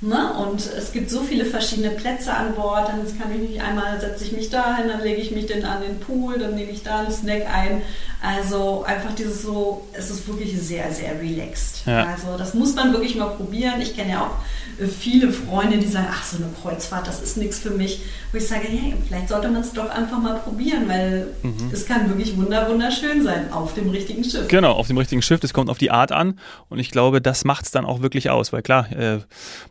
Ne? 0.01 0.33
Und 0.35 0.61
es 0.65 0.93
gibt 0.93 1.11
so 1.11 1.23
viele 1.23 1.45
verschiedene 1.45 1.91
Plätze 1.91 2.33
an 2.33 2.55
Bord. 2.55 2.89
Dann 2.89 3.01
kann 3.19 3.35
ich 3.35 3.51
nicht 3.51 3.61
einmal 3.61 4.01
setze 4.01 4.25
ich 4.25 4.33
mich 4.33 4.49
dahin, 4.49 4.87
dann 4.89 5.03
lege 5.03 5.21
ich 5.21 5.33
mich 5.33 5.47
dann 5.47 5.65
an 5.65 5.83
den 5.83 5.99
Pool, 5.99 6.39
dann 6.39 6.55
nehme 6.55 6.71
ich 6.71 6.85
da 6.85 7.01
einen 7.01 7.11
Snack 7.11 7.47
ein. 7.53 7.83
Also 8.21 8.85
einfach 8.85 9.15
dieses 9.15 9.43
so, 9.43 9.87
es 9.93 10.11
ist 10.11 10.27
wirklich 10.27 10.61
sehr, 10.61 10.93
sehr 10.93 11.21
relaxed. 11.21 11.83
Ja. 11.87 12.07
Also 12.07 12.37
das 12.37 12.55
muss 12.55 12.75
man 12.75 12.93
wirklich 12.93 13.17
mal 13.17 13.31
probieren. 13.31 13.81
Ich 13.81 13.97
kenne 13.97 14.13
ja 14.13 14.23
auch 14.23 14.83
äh, 14.83 14.87
viele 14.87 15.33
Freunde, 15.33 15.79
die 15.79 15.87
sagen, 15.87 16.09
ach 16.11 16.25
so 16.25 16.37
eine 16.37 16.47
Kreuzfahrt, 16.61 17.07
das 17.07 17.23
ist 17.23 17.37
nichts 17.37 17.59
für 17.59 17.71
mich. 17.71 18.01
Wo 18.33 18.39
ich 18.39 18.47
sage, 18.47 18.67
hey, 18.69 18.95
vielleicht 19.07 19.29
sollte 19.29 19.49
man 19.49 19.63
es 19.63 19.73
doch 19.73 19.89
einfach 19.89 20.19
mal 20.19 20.35
probieren, 20.41 20.89
weil 20.89 21.29
mhm. 21.43 21.71
es 21.73 21.87
kann 21.87 22.09
wirklich 22.09 22.37
wunder 22.37 22.69
wunderschön 22.69 23.23
sein 23.23 23.53
auf 23.53 23.75
dem 23.75 23.91
richtigen 23.91 24.25
Schiff. 24.25 24.49
Genau, 24.49 24.73
auf 24.73 24.89
dem 24.89 24.99
richtigen 24.99 25.23
Schiff. 25.23 25.41
Das 25.41 25.53
kommt 25.53 25.71
auf 25.71 25.79
die 25.79 25.91
Art 25.91 26.13
an 26.13 26.39
und 26.69 26.79
ich 26.79 26.91
glaube, 26.91 27.21
das 27.21 27.45
macht 27.45 27.67
es 27.67 27.71
dann 27.71 27.85
auch 27.85 28.03
wirklich 28.03 28.31
aus, 28.31 28.53
weil 28.53 28.63
klar, 28.63 28.91
äh, 28.93 29.19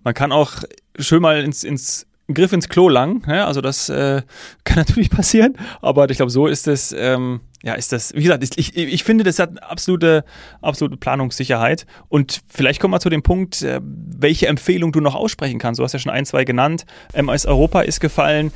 man 0.03 0.13
kann 0.17 0.31
auch 0.31 0.51
schön 0.97 1.21
mal 1.21 1.43
ins, 1.43 1.63
ins 1.63 2.07
Griff 2.33 2.51
ins 2.51 2.67
Klo 2.67 2.89
lang. 2.89 3.23
Ja, 3.27 3.45
also 3.45 3.61
das 3.61 3.87
äh, 3.87 4.23
kann 4.63 4.77
natürlich 4.77 5.11
passieren, 5.11 5.55
aber 5.79 6.09
ich 6.09 6.17
glaube, 6.17 6.31
so 6.31 6.47
ist 6.47 6.67
es, 6.67 6.91
ähm, 6.91 7.41
ja, 7.63 7.75
ist 7.75 7.91
das, 7.91 8.13
wie 8.15 8.23
gesagt, 8.23 8.43
ich, 8.57 8.75
ich 8.75 9.03
finde, 9.03 9.23
das 9.23 9.37
hat 9.37 9.61
absolute, 9.61 10.25
absolute 10.61 10.97
Planungssicherheit. 10.97 11.85
Und 12.09 12.41
vielleicht 12.47 12.81
kommen 12.81 12.95
wir 12.95 12.99
zu 12.99 13.09
dem 13.09 13.21
Punkt, 13.21 13.61
äh, 13.61 13.79
welche 13.83 14.47
Empfehlung 14.47 14.91
du 14.91 15.01
noch 15.01 15.13
aussprechen 15.13 15.59
kannst. 15.59 15.79
Du 15.79 15.83
hast 15.83 15.93
ja 15.93 15.99
schon 15.99 16.11
ein, 16.11 16.25
zwei 16.25 16.45
genannt. 16.45 16.85
MS 17.13 17.45
Europa 17.45 17.81
ist 17.81 17.99
gefallen. 17.99 18.51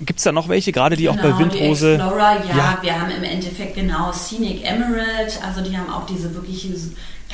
Gibt 0.00 0.18
es 0.18 0.24
da 0.24 0.30
noch 0.30 0.48
welche, 0.48 0.70
gerade 0.70 0.94
die 0.94 1.04
genau, 1.04 1.18
auch 1.18 1.22
bei 1.22 1.28
genau, 1.28 1.40
Windrose? 1.40 1.96
Die 1.96 2.02
Explorer, 2.02 2.44
ja, 2.48 2.56
ja, 2.56 2.78
wir 2.80 3.00
haben 3.00 3.10
im 3.10 3.24
Endeffekt 3.24 3.74
genau 3.74 4.12
Scenic 4.12 4.64
Emerald, 4.64 5.40
also 5.44 5.60
die 5.60 5.76
haben 5.76 5.90
auch 5.90 6.06
diese 6.06 6.32
wirklich 6.36 6.62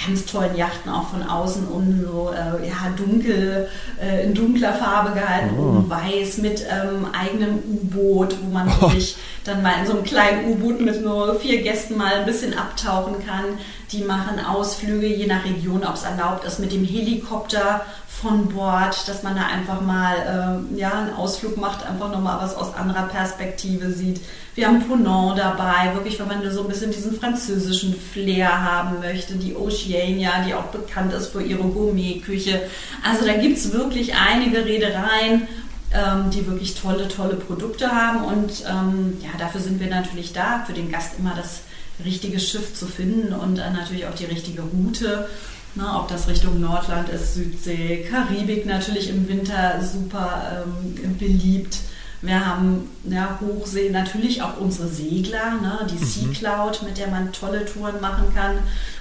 ganz 0.06 0.24
tollen 0.26 0.56
Yachten 0.56 0.90
auch 0.90 1.08
von 1.08 1.22
außen 1.22 1.68
um 1.68 2.00
so 2.00 2.32
äh, 2.32 2.66
ja, 2.66 2.74
dunkel, 2.96 3.68
äh, 4.00 4.24
in 4.24 4.34
dunkler 4.34 4.72
Farbe 4.72 5.12
gehalten, 5.18 5.54
oh. 5.58 5.62
oben 5.62 5.90
weiß 5.90 6.38
mit 6.38 6.62
ähm, 6.62 7.06
eigenem 7.12 7.58
U-Boot, 7.68 8.36
wo 8.42 8.52
man 8.52 8.68
oh. 8.68 8.80
wirklich 8.82 9.16
dann 9.44 9.62
mal 9.62 9.74
in 9.80 9.86
so 9.86 9.92
einem 9.92 10.04
kleinen 10.04 10.50
U-Boot 10.50 10.80
mit 10.80 11.02
nur 11.02 11.38
vier 11.38 11.62
Gästen 11.62 11.96
mal 11.96 12.14
ein 12.14 12.26
bisschen 12.26 12.56
abtauchen 12.56 13.24
kann. 13.26 13.58
Die 13.92 14.02
machen 14.02 14.44
Ausflüge 14.44 15.06
je 15.06 15.26
nach 15.26 15.44
Region, 15.44 15.84
ob 15.84 15.94
es 15.94 16.04
erlaubt 16.04 16.44
ist, 16.44 16.58
mit 16.58 16.72
dem 16.72 16.84
Helikopter 16.84 17.82
von 18.08 18.48
Bord, 18.48 19.06
dass 19.06 19.22
man 19.22 19.36
da 19.36 19.46
einfach 19.46 19.80
mal 19.80 20.64
äh, 20.72 20.78
ja, 20.78 20.92
einen 20.92 21.14
Ausflug 21.14 21.56
macht, 21.58 21.86
einfach 21.86 22.10
nochmal 22.10 22.38
was 22.40 22.56
aus 22.56 22.74
anderer 22.74 23.02
Perspektive 23.02 23.90
sieht. 23.90 24.20
Wir 24.54 24.68
haben 24.68 24.86
Ponant 24.86 25.38
dabei, 25.38 25.92
wirklich, 25.94 26.18
wenn 26.20 26.28
man 26.28 26.50
so 26.50 26.62
ein 26.62 26.68
bisschen 26.68 26.92
diesen 26.92 27.18
französischen 27.18 27.94
Flair 27.94 28.62
haben 28.62 29.00
möchte. 29.00 29.34
Die 29.34 29.56
Oceania, 29.94 30.44
die 30.46 30.54
auch 30.54 30.66
bekannt 30.66 31.12
ist 31.12 31.28
für 31.28 31.42
ihre 31.42 31.62
Gourmetküche. 31.62 32.62
Also 33.02 33.24
da 33.24 33.34
gibt 33.34 33.58
es 33.58 33.72
wirklich 33.72 34.14
einige 34.14 34.64
Reedereien, 34.64 35.46
ähm, 35.92 36.30
die 36.30 36.46
wirklich 36.46 36.74
tolle, 36.74 37.08
tolle 37.08 37.36
Produkte 37.36 37.90
haben. 37.90 38.24
Und 38.24 38.64
ähm, 38.68 39.16
ja, 39.22 39.30
dafür 39.38 39.60
sind 39.60 39.80
wir 39.80 39.88
natürlich 39.88 40.32
da, 40.32 40.64
für 40.66 40.72
den 40.72 40.90
Gast 40.90 41.12
immer 41.18 41.34
das 41.36 41.60
richtige 42.04 42.40
Schiff 42.40 42.74
zu 42.74 42.86
finden 42.86 43.32
und 43.32 43.58
äh, 43.58 43.70
natürlich 43.70 44.06
auch 44.06 44.14
die 44.14 44.24
richtige 44.24 44.62
Route. 44.62 45.28
Na, 45.76 46.00
ob 46.00 46.08
das 46.08 46.28
Richtung 46.28 46.60
Nordland 46.60 47.08
ist, 47.08 47.34
Südsee, 47.34 48.06
Karibik 48.08 48.64
natürlich 48.64 49.08
im 49.08 49.26
Winter 49.26 49.80
super 49.82 50.64
ähm, 50.64 51.18
beliebt. 51.18 51.78
Wir 52.24 52.46
haben 52.46 52.88
ja, 53.10 53.38
Hochsee 53.40 53.90
natürlich 53.90 54.40
auch 54.40 54.56
unsere 54.58 54.88
Segler, 54.88 55.60
ne, 55.60 55.86
die 55.90 56.02
mhm. 56.02 56.06
Sea 56.06 56.28
Cloud, 56.32 56.82
mit 56.82 56.96
der 56.96 57.08
man 57.08 57.32
tolle 57.32 57.66
Touren 57.66 58.00
machen 58.00 58.32
kann. 58.34 58.58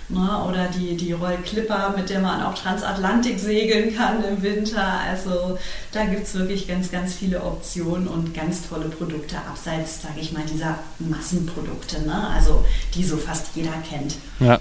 Ne, 0.09 0.43
oder 0.47 0.67
die, 0.67 0.97
die 0.97 1.13
Royal 1.13 1.41
Clipper, 1.41 1.93
mit 1.95 2.09
der 2.09 2.19
man 2.19 2.43
auch 2.43 2.53
Transatlantik 2.53 3.39
segeln 3.39 3.95
kann 3.95 4.23
im 4.23 4.43
Winter. 4.43 4.85
Also 5.09 5.57
da 5.93 6.05
gibt 6.05 6.23
es 6.23 6.35
wirklich 6.35 6.67
ganz, 6.67 6.91
ganz 6.91 7.13
viele 7.13 7.41
Optionen 7.41 8.07
und 8.07 8.33
ganz 8.33 8.67
tolle 8.67 8.89
Produkte, 8.89 9.37
abseits, 9.37 10.01
sage 10.01 10.19
ich 10.19 10.33
mal, 10.33 10.43
dieser 10.51 10.77
Massenprodukte, 10.99 12.01
ne? 12.01 12.27
also 12.35 12.65
die 12.93 13.03
so 13.03 13.15
fast 13.17 13.55
jeder 13.55 13.73
kennt. 13.89 14.15
Ja 14.39 14.59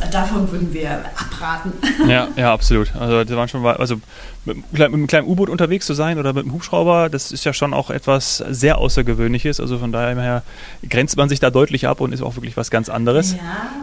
das, 0.00 0.10
davon 0.10 0.50
würden 0.50 0.72
wir 0.72 0.90
abraten. 1.16 1.72
Ja, 2.08 2.28
ja, 2.36 2.52
absolut. 2.54 2.94
Also, 2.96 3.24
das 3.24 3.36
waren 3.36 3.48
schon 3.48 3.62
mal, 3.62 3.76
also 3.76 3.96
mit, 4.46 4.72
mit 4.72 4.82
einem 4.82 5.06
kleinen 5.06 5.26
U-Boot 5.26 5.50
unterwegs 5.50 5.86
zu 5.86 5.94
sein 5.94 6.18
oder 6.18 6.32
mit 6.32 6.44
einem 6.44 6.52
Hubschrauber, 6.52 7.08
das 7.10 7.32
ist 7.32 7.44
ja 7.44 7.52
schon 7.52 7.74
auch 7.74 7.90
etwas 7.90 8.38
sehr 8.48 8.78
Außergewöhnliches. 8.78 9.60
Also 9.60 9.78
von 9.78 9.92
daher 9.92 10.42
grenzt 10.88 11.16
man 11.16 11.28
sich 11.28 11.40
da 11.40 11.50
deutlich 11.50 11.86
ab 11.86 12.00
und 12.00 12.12
ist 12.12 12.22
auch 12.22 12.36
wirklich 12.36 12.56
was 12.56 12.70
ganz 12.70 12.88
anderes. 12.88 13.32
Ja. 13.32 13.38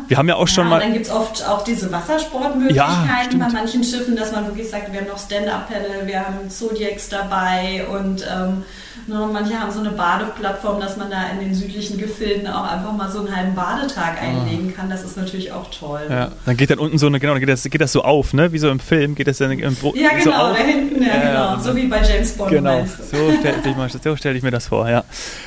Wir 0.08 0.17
haben 0.17 0.30
ja 0.30 0.36
auch 0.36 0.47
ja, 0.47 0.54
schon 0.54 0.69
mal. 0.69 0.80
dann 0.80 0.93
gibt 0.93 1.06
es 1.06 1.12
oft 1.12 1.47
auch 1.47 1.63
diese 1.63 1.91
Wassersportmöglichkeiten 1.91 3.39
ja, 3.39 3.45
bei 3.45 3.52
manchen 3.52 3.84
Schiffen, 3.84 4.15
dass 4.15 4.32
man 4.32 4.45
wirklich 4.47 4.69
sagt, 4.69 4.91
wir 4.91 5.02
haben 5.02 5.08
noch 5.08 5.19
Stand-Up-Paddle, 5.19 6.08
wir 6.08 6.19
haben 6.26 6.49
Zodiacs 6.49 7.10
dabei 7.10 7.86
und 7.91 8.26
ähm, 8.30 8.63
Ne, 9.06 9.30
manche 9.34 9.60
haben 9.60 9.69
so 9.69 9.82
eine 9.82 9.89
Badeplattform, 9.89 10.80
dass 10.80 10.95
man 10.95 11.12
da 11.12 11.28
in 11.34 11.41
den 11.41 11.54
südlichen 11.54 11.97
Gefilden 11.97 12.47
auch 12.47 12.63
einfach 12.63 12.93
mal 12.93 13.12
so 13.12 13.19
einen 13.19 13.36
halben 13.36 13.54
Badetag 13.54 14.17
ah. 14.17 14.21
einlegen 14.21 14.73
kann. 14.73 14.89
Das 14.89 15.04
ist 15.04 15.17
natürlich 15.17 15.52
auch 15.52 15.69
toll. 15.71 16.03
Ja, 16.10 16.32
dann 16.46 16.58
geht 16.58 16.70
dann 16.70 16.80
unten 16.80 16.98
so 16.98 17.08
eine, 17.08 17.20
genau, 17.20 17.34
dann 17.34 17.39
geht 17.39 17.50
das, 17.50 17.63
geht 17.63 17.82
das 17.82 17.92
so 17.92 18.04
auf, 18.04 18.34
ne? 18.34 18.52
Wie 18.52 18.60
so 18.60 18.70
im 18.70 18.80
Film 18.80 19.16
geht 19.16 19.28
das 19.28 19.38
dann 19.38 19.52
im 19.52 19.76
Bo 19.76 19.94
Ja, 19.96 20.10
genau, 20.10 20.24
so 20.24 20.32
da 20.32 20.56
hinten, 20.56 21.04
ja, 21.04 21.18
genau. 21.18 21.60
So 21.60 21.76
wie 21.76 21.88
bei 21.88 22.02
James 22.02 22.34
Bond. 22.34 22.52
Genau, 22.52 22.86
so 22.86 23.32
stelle 23.39 23.58
ich, 23.66 24.04
so 24.04 24.16
stell 24.16 24.36
ich 24.36 24.44
mir 24.44 24.52
das 24.52 24.68
vor, 24.68 24.89
ja. 24.89 25.04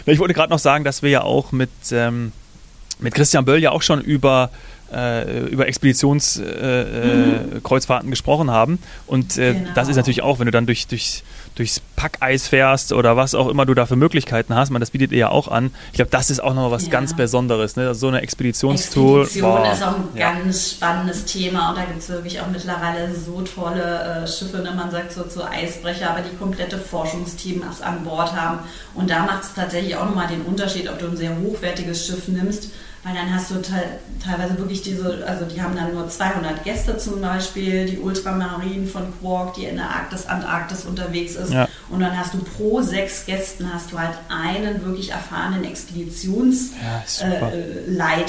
Ich 0.06 0.18
wollte 0.18 0.34
gerade 0.34 0.50
noch 0.50 0.58
sagen, 0.58 0.84
dass 0.84 1.02
wir 1.02 1.10
ja 1.10 1.22
auch 1.22 1.52
mit, 1.52 1.70
ähm, 1.92 2.32
mit 2.98 3.14
Christian 3.14 3.44
Böll 3.44 3.60
ja 3.60 3.72
auch 3.72 3.82
schon 3.82 4.00
über 4.00 4.50
äh, 4.92 5.46
über 5.46 5.66
Expeditionskreuzfahrten 5.66 8.04
äh, 8.04 8.06
mhm. 8.06 8.10
gesprochen 8.10 8.50
haben. 8.50 8.78
Und 9.06 9.38
äh, 9.38 9.54
genau. 9.54 9.70
das 9.74 9.88
ist 9.88 9.96
natürlich 9.96 10.20
auch, 10.22 10.38
wenn 10.38 10.44
du 10.46 10.52
dann 10.52 10.66
durch, 10.66 10.86
durch, 10.86 11.24
durchs 11.56 11.80
Packeis 11.96 12.48
fährst 12.48 12.92
oder 12.92 13.16
was 13.16 13.34
auch 13.34 13.48
immer 13.48 13.66
du 13.66 13.74
da 13.74 13.86
für 13.86 13.96
Möglichkeiten 13.96 14.54
hast, 14.54 14.70
man, 14.70 14.80
das 14.80 14.90
bietet 14.90 15.10
ihr 15.10 15.18
ja 15.18 15.28
auch 15.30 15.48
an. 15.48 15.72
Ich 15.88 15.94
glaube, 15.94 16.10
das 16.10 16.30
ist 16.30 16.40
auch 16.40 16.54
noch 16.54 16.70
was 16.70 16.84
ja. 16.84 16.90
ganz 16.90 17.16
Besonderes. 17.16 17.76
Ne? 17.76 17.88
Also 17.88 18.00
so 18.00 18.08
eine 18.08 18.20
Expeditionstour. 18.20 19.22
Expedition 19.22 19.50
boah. 19.50 19.72
ist 19.72 19.82
auch 19.82 19.96
ein 19.96 20.08
ja. 20.14 20.32
ganz 20.32 20.70
spannendes 20.72 21.24
Thema 21.24 21.70
und 21.70 21.78
da 21.78 21.84
gibt 21.84 21.98
es 21.98 22.08
wirklich 22.10 22.40
auch 22.40 22.48
mittlerweile 22.48 23.12
so 23.14 23.40
tolle 23.40 24.22
äh, 24.22 24.26
Schiffe, 24.28 24.58
ne? 24.58 24.72
man 24.76 24.90
sagt 24.90 25.12
so 25.12 25.24
zu 25.24 25.48
Eisbrecher, 25.48 26.10
aber 26.10 26.20
die 26.20 26.36
komplette 26.36 26.78
Forschungsteam 26.78 27.62
an 27.80 28.04
Bord 28.04 28.36
haben. 28.36 28.58
Und 28.94 29.10
da 29.10 29.24
macht 29.24 29.44
es 29.44 29.54
tatsächlich 29.54 29.96
auch 29.96 30.04
nochmal 30.04 30.28
den 30.28 30.42
Unterschied, 30.42 30.88
ob 30.90 30.98
du 30.98 31.06
ein 31.06 31.16
sehr 31.16 31.36
hochwertiges 31.38 32.06
Schiff 32.06 32.28
nimmst 32.28 32.70
weil 33.06 33.14
dann 33.14 33.32
hast 33.32 33.52
du 33.52 33.62
te 33.62 34.00
teilweise 34.22 34.58
wirklich 34.58 34.82
diese, 34.82 35.24
also 35.28 35.44
die 35.44 35.62
haben 35.62 35.76
dann 35.76 35.94
nur 35.94 36.08
200 36.08 36.64
Gäste 36.64 36.98
zum 36.98 37.20
Beispiel, 37.20 37.86
die 37.86 37.98
Ultramarinen 37.98 38.88
von 38.88 39.12
Quark, 39.20 39.54
die 39.54 39.66
in 39.66 39.76
der 39.76 39.88
Arktis, 39.88 40.26
Antarktis 40.26 40.84
unterwegs 40.84 41.36
ist. 41.36 41.52
Ja. 41.52 41.68
Und 41.88 42.00
dann 42.00 42.18
hast 42.18 42.34
du 42.34 42.38
pro 42.38 42.82
sechs 42.82 43.24
Gästen 43.24 43.72
hast 43.72 43.92
du 43.92 43.98
halt 44.00 44.18
einen 44.28 44.84
wirklich 44.84 45.12
erfahrenen 45.12 45.62
Expeditionsleiter 45.62 47.44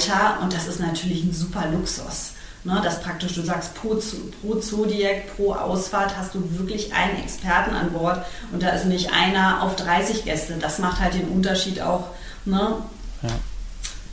ja, 0.06 0.38
äh, 0.38 0.42
und 0.42 0.52
das 0.52 0.68
ist 0.68 0.78
natürlich 0.78 1.24
ein 1.24 1.32
super 1.32 1.64
Luxus. 1.72 2.34
Ne, 2.64 2.80
dass 2.82 3.00
praktisch 3.00 3.34
du 3.34 3.42
sagst, 3.42 3.74
pro, 3.74 4.00
pro 4.42 4.56
Zodiac, 4.56 5.36
pro 5.36 5.54
Ausfahrt 5.54 6.16
hast 6.16 6.34
du 6.34 6.58
wirklich 6.58 6.92
einen 6.92 7.22
Experten 7.22 7.74
an 7.74 7.92
Bord 7.92 8.24
und 8.52 8.62
da 8.62 8.70
ist 8.70 8.84
nicht 8.84 9.12
einer 9.12 9.62
auf 9.62 9.74
30 9.76 10.24
Gäste. 10.24 10.54
Das 10.60 10.78
macht 10.78 11.00
halt 11.00 11.14
den 11.14 11.28
Unterschied 11.28 11.80
auch. 11.80 12.08
Ne? 12.44 12.76
Ja 13.22 13.30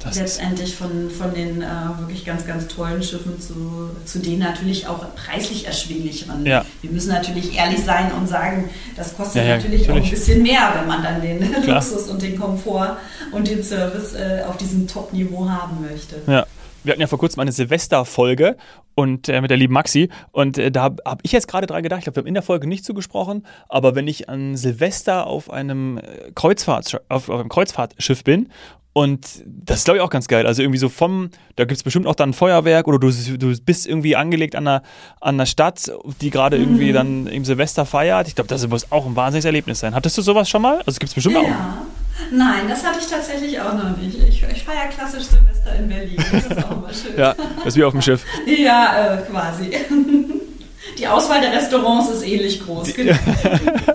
das 0.05 0.17
letztendlich 0.17 0.75
von, 0.75 1.09
von 1.09 1.33
den 1.33 1.61
äh, 1.61 1.65
wirklich 1.99 2.25
ganz, 2.25 2.45
ganz 2.45 2.67
tollen 2.67 3.01
Schiffen 3.01 3.39
zu, 3.39 3.89
zu 4.05 4.19
denen 4.19 4.39
natürlich 4.39 4.87
auch 4.87 5.03
preislich 5.15 5.65
erschwinglicheren. 5.67 6.45
Ja. 6.45 6.65
Wir 6.81 6.91
müssen 6.91 7.09
natürlich 7.09 7.57
ehrlich 7.57 7.83
sein 7.83 8.11
und 8.11 8.27
sagen, 8.27 8.69
das 8.95 9.15
kostet 9.15 9.43
ja, 9.43 9.43
ja, 9.43 9.55
natürlich, 9.57 9.87
natürlich, 9.87 10.03
auch 10.03 10.05
ein 10.05 10.11
bisschen 10.11 10.43
mehr, 10.43 10.73
wenn 10.77 10.87
man 10.87 11.03
dann 11.03 11.21
den 11.21 11.63
Klar. 11.63 11.75
Luxus 11.81 12.09
und 12.09 12.21
den 12.21 12.39
Komfort 12.39 12.97
und 13.31 13.47
den 13.47 13.63
Service 13.63 14.13
äh, 14.13 14.43
auf 14.47 14.57
diesem 14.57 14.87
Top-Niveau 14.87 15.49
haben 15.49 15.81
möchte. 15.81 16.21
Ja. 16.27 16.45
Wir 16.85 16.91
hatten 16.91 17.01
ja 17.01 17.07
vor 17.07 17.19
kurzem 17.19 17.39
eine 17.41 17.51
Silvesterfolge 17.51 18.57
und 18.95 19.29
äh, 19.29 19.41
mit 19.41 19.49
der 19.49 19.57
lieben 19.57 19.73
Maxi 19.73 20.09
und 20.31 20.57
äh, 20.57 20.71
da 20.71 20.83
habe 20.83 21.03
hab 21.05 21.19
ich 21.23 21.31
jetzt 21.31 21.47
gerade 21.47 21.67
dran 21.67 21.83
gedacht, 21.83 21.99
ich 21.99 22.05
glaube, 22.05 22.17
wir 22.17 22.21
haben 22.21 22.27
in 22.27 22.33
der 22.33 22.43
Folge 22.43 22.67
nicht 22.67 22.85
zugesprochen, 22.85 23.45
aber 23.69 23.95
wenn 23.95 24.07
ich 24.07 24.29
an 24.29 24.55
Silvester 24.55 25.27
auf 25.27 25.49
einem 25.49 25.97
äh, 25.97 26.31
Kreuzfahrt, 26.33 27.01
auf, 27.09 27.29
auf 27.29 27.39
einem 27.39 27.49
Kreuzfahrtschiff 27.49 28.23
bin 28.23 28.49
und 28.97 29.43
das 29.45 29.79
ist, 29.79 29.83
glaube 29.83 29.97
ich, 29.97 30.03
auch 30.03 30.09
ganz 30.09 30.29
geil. 30.29 30.47
Also 30.47 30.61
irgendwie 30.61 30.77
so 30.77 30.87
vom, 30.87 31.29
da 31.57 31.65
gibt 31.65 31.75
es 31.75 31.83
bestimmt 31.83 32.07
auch 32.07 32.15
dann 32.15 32.31
Feuerwerk 32.31 32.87
oder 32.87 32.97
du, 32.97 33.11
du 33.11 33.53
bist 33.61 33.85
irgendwie 33.87 34.15
angelegt 34.15 34.55
an 34.55 34.65
einer, 34.65 34.83
an 35.19 35.35
einer 35.35 35.45
Stadt, 35.45 35.91
die 36.21 36.29
gerade 36.29 36.55
irgendwie 36.55 36.91
mhm. 36.91 36.93
dann 36.93 37.27
im 37.27 37.43
Silvester 37.43 37.85
feiert. 37.85 38.29
Ich 38.29 38.35
glaube, 38.35 38.47
das 38.47 38.65
muss 38.69 38.93
auch 38.93 39.05
ein 39.05 39.17
wahnsinniges 39.17 39.43
Erlebnis 39.43 39.81
sein. 39.81 39.93
Hattest 39.95 40.17
du 40.17 40.21
sowas 40.21 40.47
schon 40.47 40.61
mal? 40.61 40.81
Also 40.85 40.97
gibt 40.99 41.09
es 41.09 41.13
bestimmt 41.13 41.35
ja. 41.35 41.41
auch. 41.41 42.04
Nein, 42.31 42.67
das 42.69 42.85
hatte 42.85 42.99
ich 42.99 43.07
tatsächlich 43.07 43.59
auch 43.59 43.73
noch 43.73 43.97
nicht. 43.97 44.17
Ich, 44.27 44.43
ich 44.43 44.63
feiere 44.63 44.87
klassisch 44.87 45.23
Silvester 45.23 45.75
in 45.77 45.89
Berlin. 45.89 46.23
Das 46.31 46.45
ist 46.45 46.63
auch 46.63 46.71
immer 46.71 46.93
schön. 46.93 47.17
ja, 47.17 47.35
das 47.57 47.67
ist 47.67 47.75
wie 47.75 47.83
auf 47.83 47.91
dem 47.91 48.01
Schiff. 48.01 48.23
ja, 48.45 49.15
äh, 49.15 49.21
quasi. 49.23 49.71
Die 50.97 51.07
Auswahl 51.07 51.41
der 51.41 51.51
Restaurants 51.51 52.09
ist 52.09 52.25
ähnlich 52.25 52.63
groß. 52.63 52.93
Genau. 52.93 53.13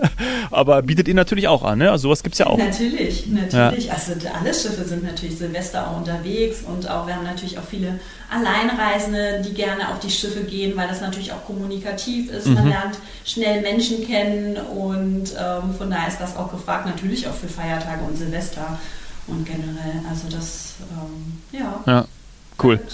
Aber 0.51 0.81
bietet 0.81 1.07
ihr 1.07 1.13
natürlich 1.13 1.47
auch 1.47 1.63
an, 1.63 1.79
ne? 1.79 1.91
Also 1.91 2.03
sowas 2.03 2.23
gibt 2.23 2.33
es 2.33 2.39
ja 2.39 2.47
auch. 2.47 2.57
Natürlich, 2.57 3.27
natürlich. 3.27 3.85
Ja. 3.85 3.93
Also 3.93 4.13
alle 4.33 4.53
Schiffe 4.53 4.83
sind 4.83 5.03
natürlich 5.03 5.37
Silvester 5.37 5.87
auch 5.87 5.97
unterwegs 5.97 6.63
und 6.67 6.89
auch 6.89 7.07
wir 7.07 7.15
haben 7.15 7.23
natürlich 7.23 7.57
auch 7.57 7.63
viele 7.63 7.99
Alleinreisende, 8.29 9.41
die 9.45 9.53
gerne 9.53 9.89
auf 9.89 9.99
die 9.99 10.09
Schiffe 10.09 10.43
gehen, 10.43 10.75
weil 10.75 10.87
das 10.87 11.01
natürlich 11.01 11.31
auch 11.31 11.45
kommunikativ 11.45 12.31
ist. 12.31 12.47
Mhm. 12.47 12.53
Man 12.55 12.69
lernt 12.69 12.97
schnell 13.25 13.61
Menschen 13.61 14.05
kennen 14.05 14.57
und 14.57 15.33
ähm, 15.39 15.73
von 15.77 15.89
daher 15.89 16.07
ist 16.07 16.19
das 16.19 16.35
auch 16.37 16.51
gefragt, 16.51 16.85
natürlich 16.85 17.27
auch 17.27 17.33
für 17.33 17.47
Feiertage 17.47 18.03
und 18.03 18.17
Silvester 18.17 18.79
und 19.27 19.45
generell. 19.45 20.03
Also 20.09 20.27
das, 20.29 20.75
ähm, 20.91 21.41
ja. 21.51 21.83
Ja, 21.85 22.05
cool. 22.61 22.79
Und 22.81 22.91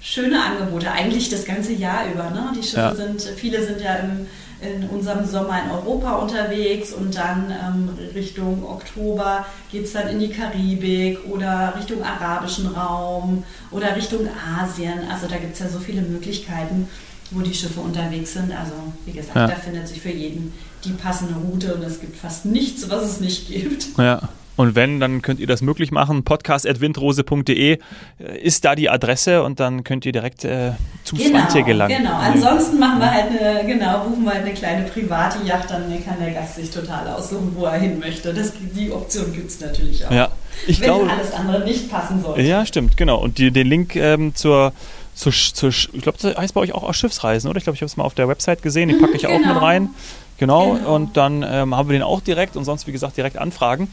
schöne 0.00 0.42
Angebote, 0.42 0.90
eigentlich 0.90 1.28
das 1.28 1.44
ganze 1.44 1.72
Jahr 1.72 2.06
über. 2.12 2.30
Ne? 2.30 2.52
Die 2.56 2.62
Schiffe 2.62 2.80
ja. 2.80 2.94
sind, 2.94 3.22
viele 3.22 3.64
sind 3.64 3.80
ja 3.80 3.96
im, 3.96 4.26
in 4.60 4.88
unserem 4.88 5.24
Sommer 5.24 5.62
in 5.64 5.70
Europa 5.70 6.16
unterwegs 6.16 6.92
und 6.92 7.16
dann 7.16 7.50
ähm, 7.50 7.90
Richtung 8.14 8.64
Oktober 8.64 9.46
geht 9.70 9.84
es 9.84 9.92
dann 9.92 10.08
in 10.08 10.18
die 10.18 10.30
Karibik 10.30 11.20
oder 11.30 11.74
Richtung 11.76 12.02
arabischen 12.02 12.66
Raum 12.66 13.44
oder 13.70 13.94
Richtung 13.94 14.28
Asien. 14.58 15.00
Also 15.10 15.28
da 15.28 15.36
gibt 15.36 15.54
es 15.54 15.60
ja 15.60 15.68
so 15.68 15.78
viele 15.78 16.02
Möglichkeiten, 16.02 16.88
wo 17.30 17.40
die 17.40 17.54
Schiffe 17.54 17.80
unterwegs 17.80 18.32
sind. 18.32 18.52
Also 18.52 18.72
wie 19.06 19.12
gesagt, 19.12 19.36
ja. 19.36 19.46
da 19.46 19.54
findet 19.54 19.86
sich 19.86 20.00
für 20.00 20.10
jeden 20.10 20.52
die 20.84 20.92
passende 20.92 21.34
Route 21.34 21.74
und 21.74 21.82
es 21.82 22.00
gibt 22.00 22.16
fast 22.16 22.44
nichts, 22.44 22.88
was 22.88 23.04
es 23.04 23.20
nicht 23.20 23.48
gibt. 23.48 23.96
Ja. 23.96 24.28
Und 24.58 24.74
wenn, 24.74 24.98
dann 24.98 25.22
könnt 25.22 25.38
ihr 25.38 25.46
das 25.46 25.62
möglich 25.62 25.92
machen. 25.92 26.24
Podcast.windrose.de 26.24 27.74
äh, 27.74 28.38
ist 28.42 28.64
da 28.64 28.74
die 28.74 28.90
Adresse 28.90 29.44
und 29.44 29.60
dann 29.60 29.84
könnt 29.84 30.04
ihr 30.04 30.10
direkt 30.10 30.44
äh, 30.44 30.72
zum 31.04 31.16
genau, 31.16 31.38
Swantje 31.38 31.62
gelangen. 31.62 31.98
Genau, 31.98 32.14
ansonsten 32.14 32.80
machen 32.80 32.98
wir 32.98 33.08
halt 33.08 33.26
eine, 33.30 33.64
genau, 33.68 34.00
buchen 34.00 34.24
wir 34.24 34.32
halt 34.32 34.44
eine 34.44 34.54
kleine 34.54 34.82
private 34.88 35.46
Yacht, 35.46 35.70
dann 35.70 35.84
kann 36.04 36.16
der 36.20 36.32
Gast 36.32 36.56
sich 36.56 36.72
total 36.72 37.06
aussuchen, 37.06 37.52
wo 37.54 37.66
er 37.66 37.78
hin 37.78 38.00
möchte. 38.00 38.34
Das, 38.34 38.52
die 38.74 38.90
Option 38.90 39.32
gibt 39.32 39.48
es 39.48 39.60
natürlich 39.60 40.04
auch. 40.04 40.10
Ja, 40.10 40.28
ich 40.66 40.80
wenn 40.80 40.86
glaube, 40.86 41.08
alles 41.08 41.32
andere 41.32 41.64
nicht 41.64 41.88
passen 41.88 42.20
sollte. 42.20 42.42
Ja, 42.42 42.66
stimmt, 42.66 42.96
genau. 42.96 43.18
Und 43.20 43.38
die, 43.38 43.52
den 43.52 43.68
Link 43.68 43.94
ähm, 43.94 44.34
zur 44.34 44.72
zur, 45.14 45.32
zur, 45.32 45.70
ich 45.70 46.02
glaube, 46.02 46.18
das 46.20 46.36
heißt 46.36 46.54
bei 46.54 46.60
euch 46.60 46.72
auch, 46.74 46.82
auch 46.82 46.94
Schiffsreisen, 46.94 47.48
oder? 47.48 47.58
Ich 47.58 47.64
glaube, 47.64 47.74
ich 47.74 47.82
habe 47.82 47.88
es 47.88 47.96
mal 47.96 48.04
auf 48.04 48.14
der 48.14 48.28
Website 48.28 48.62
gesehen. 48.62 48.88
Die 48.88 48.94
packe 48.96 49.14
ich 49.14 49.22
genau. 49.22 49.34
auch 49.34 49.38
mit 49.38 49.48
genau. 49.48 49.60
rein. 49.60 49.90
Genau. 50.38 50.74
genau. 50.74 50.94
Und 50.94 51.16
dann 51.16 51.44
ähm, 51.48 51.74
haben 51.74 51.88
wir 51.88 51.94
den 51.94 52.02
auch 52.02 52.20
direkt 52.20 52.56
und 52.56 52.64
sonst, 52.64 52.86
wie 52.86 52.92
gesagt, 52.92 53.16
direkt 53.16 53.36
anfragen. 53.36 53.88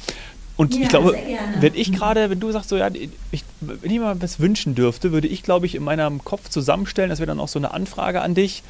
Und 0.58 0.74
ja, 0.74 0.82
ich 0.82 0.90
glaube, 0.90 1.18
wenn 1.60 1.76
ich 1.76 1.92
gerade, 1.92 2.30
wenn 2.30 2.40
du 2.40 2.52
sagst, 2.52 2.70
so 2.70 2.78
ja, 2.78 2.90
ich, 2.90 3.44
wenn 3.62 3.92
ich 3.92 4.00
mal 4.00 4.22
was 4.22 4.40
wünschen 4.40 4.76
dürfte, 4.76 5.12
würde 5.12 5.28
ich, 5.28 5.44
glaube 5.44 5.66
ich, 5.66 5.76
in 5.76 5.84
meinem 5.84 6.24
Kopf 6.24 6.50
zusammenstellen, 6.50 7.10
das 7.10 7.20
wäre 7.20 7.28
dann 7.28 7.40
auch 7.40 7.48
so 7.48 7.60
eine 7.60 7.74
Anfrage 7.74 8.22
an 8.22 8.36
dich. 8.36 8.64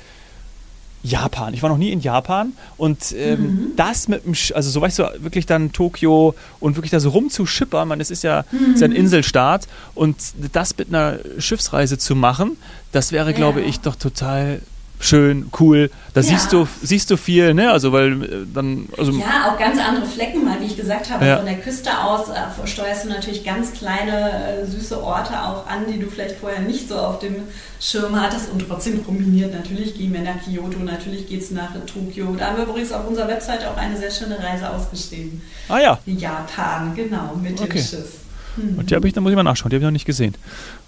Japan. 1.06 1.54
Ich 1.54 1.62
war 1.62 1.70
noch 1.70 1.78
nie 1.78 1.92
in 1.92 2.02
Japan 2.02 2.54
und 2.78 3.14
ähm, 3.16 3.40
mhm. 3.40 3.72
das 3.76 4.08
mit 4.08 4.26
dem, 4.26 4.34
Sch 4.34 4.54
also 4.54 4.72
so 4.72 4.82
weißt 4.82 4.98
du, 4.98 5.04
wirklich 5.20 5.46
dann 5.46 5.72
Tokio 5.72 6.34
und 6.60 6.78
wirklich 6.78 6.90
da 6.90 7.00
so 7.00 7.10
rumzuschippern, 7.10 7.88
man, 7.88 8.02
es 8.02 8.10
ist 8.10 8.24
ja, 8.24 8.44
mhm. 8.52 8.74
ist 8.74 8.82
ja 8.82 8.88
ein. 8.88 8.92
Inselstaat 8.92 9.68
und 9.94 10.16
das 10.52 10.76
mit 10.78 10.90
einer 10.90 11.20
Schiffsreise 11.38 12.00
zu 12.00 12.16
machen, 12.16 12.58
das 12.92 13.12
wäre, 13.12 13.30
ja. 13.30 13.38
glaube 13.38 13.62
ich, 13.62 13.82
doch 13.82 13.96
total 13.96 14.62
schön, 15.00 15.52
cool. 15.60 15.90
Da 16.14 16.22
ja. 16.22 16.28
siehst 16.28 16.54
du 16.54 16.68
siehst 16.82 17.12
du 17.12 17.18
viel, 17.18 17.54
ne? 17.54 17.72
Also 17.72 17.92
weil 17.92 18.24
äh, 18.24 18.28
dann 18.54 18.88
also 18.98 19.12
ja 19.12 19.52
auch 19.52 19.60
ganz 19.60 19.80
andere 19.80 20.06
Flecken 20.06 20.46
mal, 20.46 20.60
wie 20.62 20.66
ich 20.66 20.78
gesagt 20.78 21.10
habe. 21.10 21.26
Ja. 21.26 21.38
Von 21.38 21.46
der 21.46 21.58
Küste 21.60 21.98
aus 21.98 22.30
äh, 22.30 22.68
steuerst 22.68 23.06
du 23.06 23.10
natürlich 23.10 23.44
ganz 23.44 23.74
kleine 23.74 24.62
äh, 24.62 24.66
süße 24.66 25.02
Orte 25.02 25.34
auch 25.34 25.68
an, 25.68 25.86
die 25.92 26.00
du 26.00 26.08
vielleicht 26.10 26.38
vorher 26.38 26.62
nicht 26.62 26.88
so 26.88 26.96
auf 26.96 27.20
dem 27.20 27.36
Schirm 27.80 28.20
hattest 28.20 28.50
und 28.52 28.68
trotzdem 28.68 29.06
kombiniert. 29.06 29.54
Natürlich 29.54 29.98
gehen 29.98 30.14
wir 30.14 30.22
nach 30.22 30.44
Kyoto, 30.44 30.80
natürlich 30.80 31.28
geht 31.28 31.42
es 31.42 31.52
nach 31.52 31.72
Tokio. 31.86 32.36
Da 32.38 32.48
haben 32.48 32.58
wir 32.58 32.64
übrigens 32.64 32.92
auf 32.92 33.08
unserer 33.08 33.28
Webseite 33.28 33.70
auch 33.70 33.78
eine 33.78 33.98
sehr 33.98 34.12
schöne 34.12 34.38
Reise 34.42 34.70
ausgeschrieben. 34.70 35.42
Ah 35.68 35.80
ja. 35.80 36.00
Japan, 36.06 36.96
genau 36.96 37.36
mit 37.42 37.60
okay. 37.60 37.74
dem 37.74 37.84
Schiff. 37.84 38.25
Mhm. 38.58 38.80
Und 38.80 38.90
die 38.90 38.96
habe 38.96 39.08
ich, 39.08 39.14
da 39.14 39.22
muss 39.22 39.32
ich 39.32 39.36
mal 39.36 39.44
nachschauen, 39.44 39.70
die 39.70 39.76
habe 39.76 39.84
ich 39.84 39.88
noch 39.88 39.92
nicht 39.92 40.06
gesehen. 40.06 40.36